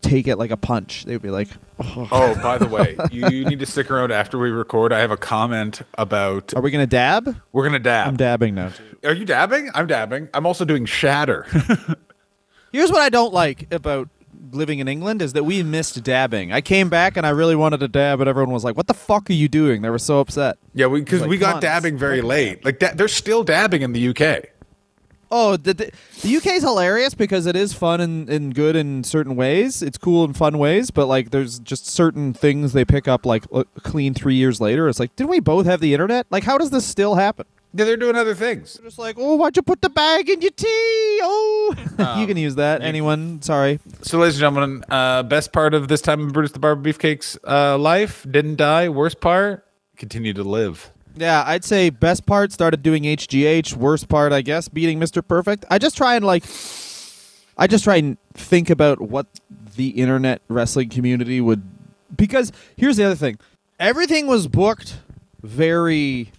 [0.01, 1.05] take it like a punch.
[1.05, 1.49] They would be like,
[1.79, 2.07] oh.
[2.11, 4.93] Oh, by the way, you, you need to stick around after we record.
[4.93, 6.53] I have a comment about.
[6.55, 8.07] "Are we gonna dab?" We're gonna dab.
[8.09, 8.71] I'm dabbing now.
[9.03, 9.69] Are you dabbing?
[9.73, 10.29] I'm dabbing.
[10.33, 11.45] I'm also doing shatter.
[12.71, 14.09] Here's what I don't like about
[14.51, 16.51] living in England is that we missed dabbing.
[16.51, 18.93] I came back and I really wanted to dab, but everyone was like, "What the
[18.93, 20.57] fuck are you doing?" They were so upset.
[20.73, 22.63] yeah, because Like, we got dabbing very late.
[22.63, 24.45] Like da- they're still dabbing in the UK.
[25.29, 29.03] Oh, the, the, the UK is hilarious because it is fun and, and good in
[29.03, 29.81] certain ways.
[29.81, 33.43] It's cool in fun ways, but like there's just certain things they pick up like
[33.51, 34.87] uh, clean three years later.
[34.87, 36.27] It's like, didn't we both have the internet?
[36.29, 37.45] Like, how does this still happen?
[37.73, 38.75] Yeah, they're doing other things.
[38.75, 40.65] They're just like, oh, why'd you put the bag in your tea?
[41.21, 42.81] Oh, Um, you can use that.
[42.81, 43.41] Anyone?
[43.41, 43.79] Sorry.
[44.03, 47.37] So, ladies and gentlemen, uh, best part of this time in Brutus the Barber Beefcake's
[47.45, 48.87] uh, life didn't die.
[48.87, 49.65] Worst part,
[49.97, 50.91] continue to live.
[51.19, 53.75] Yeah, I'd say best part started doing HGH.
[53.75, 55.27] Worst part, I guess, beating Mr.
[55.27, 55.65] Perfect.
[55.69, 56.43] I just try and like,
[57.57, 59.25] I just try and think about what
[59.75, 61.63] the internet wrestling community would,
[62.15, 63.39] because here's the other thing,
[63.79, 64.99] everything was booked
[65.41, 66.31] very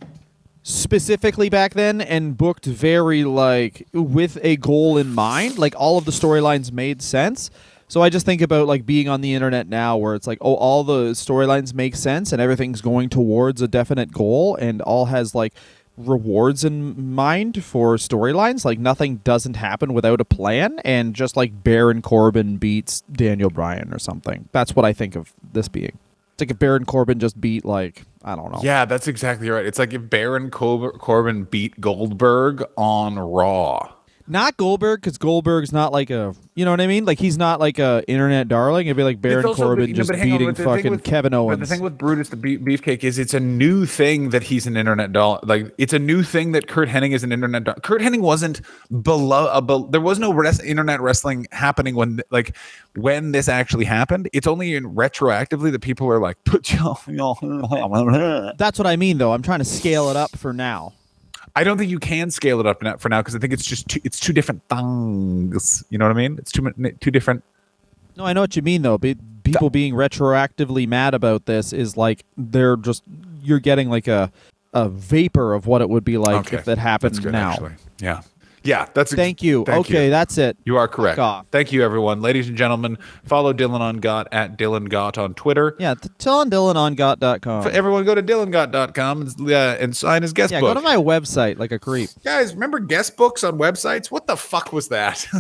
[0.63, 5.59] specifically back then and booked very like with a goal in mind.
[5.59, 7.51] Like all of the storylines made sense.
[7.89, 10.55] So I just think about like being on the internet now where it's like, oh,
[10.55, 15.35] all the storylines make sense and everything's going towards a definite goal and all has
[15.35, 15.55] like
[15.97, 18.65] rewards in mind for storylines.
[18.65, 23.93] Like nothing doesn't happen without a plan and just like Baron Corbin beats Daniel Bryan
[23.93, 24.49] or something.
[24.53, 25.99] That's what I think of this being.
[26.35, 28.61] It's like if Baron Corbin just beat like, I don't know.
[28.63, 29.67] Yeah, that's exactly right.
[29.67, 33.95] It's like if Baron Cor- Corbin beat Goldberg on Raw.
[34.31, 37.05] Not Goldberg, because Goldberg's not like a, you know what I mean?
[37.07, 38.87] Like he's not like a internet darling.
[38.87, 41.31] It'd be like Baron also- Corbin you know, just on, beating thing fucking with- Kevin
[41.33, 41.61] But Owens.
[41.61, 44.77] the thing with Brutus the Be- Beefcake is it's a new thing that he's an
[44.77, 45.41] internet doll.
[45.43, 47.75] Like it's a new thing that Curt Hennig is an internet doll.
[47.83, 48.61] Curt Hennig wasn't
[49.03, 49.47] below.
[49.47, 52.55] Uh, be- there was no res- internet wrestling happening when like
[52.97, 54.29] when this actually happened.
[54.33, 56.99] It's only in retroactively that people are like put y'all.
[57.07, 59.33] y'all- That's what I mean, though.
[59.33, 60.93] I'm trying to scale it up for now.
[61.59, 63.89] I don't think you can scale it up for now because I think it's just
[63.89, 65.83] too, it's two different things.
[65.91, 66.39] You know what I mean?
[66.39, 67.43] It's two two different.
[68.17, 68.97] No, I know what you mean, though.
[68.97, 73.03] Be- people being retroactively mad about this is like they're just
[73.43, 74.31] you're getting like a
[74.73, 77.53] a vapor of what it would be like Okay, if that happened good, now.
[77.53, 77.73] actually.
[77.99, 78.21] Yeah,
[78.69, 78.87] yeah.
[78.95, 79.65] That's Thank you.
[79.65, 80.11] Thank okay, you.
[80.11, 80.57] that's it.
[80.65, 81.19] You are correct.
[81.51, 82.21] Thank you, everyone.
[82.21, 85.75] Ladies and gentlemen, follow Dylan on Gott at Dylan Gott on Twitter.
[85.79, 87.63] Yeah, t- tell on DylanOnGott.com.
[87.63, 90.71] For everyone, go to DylanGott.com and, uh, and sign his guest Yeah, book.
[90.71, 92.11] go to my website like a creep.
[92.25, 94.11] Guys, remember guest books on websites?
[94.11, 95.27] What the fuck was that?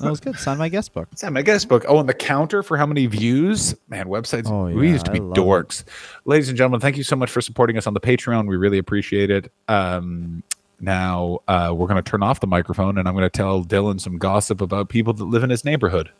[0.00, 0.36] That was good.
[0.36, 1.08] Sign my guest book.
[1.14, 1.84] Sign my guest book.
[1.88, 3.74] Oh, and the counter for how many views?
[3.88, 4.50] Man, websites.
[4.50, 5.40] Oh, yeah, we used to be love it.
[5.40, 5.84] dorks.
[6.24, 8.46] Ladies and gentlemen, thank you so much for supporting us on the Patreon.
[8.46, 9.50] We really appreciate it.
[9.68, 10.42] Um,
[10.80, 14.00] now uh, we're going to turn off the microphone and I'm going to tell Dylan
[14.00, 16.10] some gossip about people that live in his neighborhood.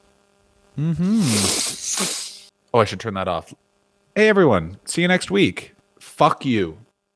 [0.79, 2.49] Mm-hmm.
[2.75, 3.55] Oh, I should turn that off.
[4.15, 4.79] Hey, everyone.
[4.85, 5.75] See you next week.
[5.99, 6.79] Fuck you.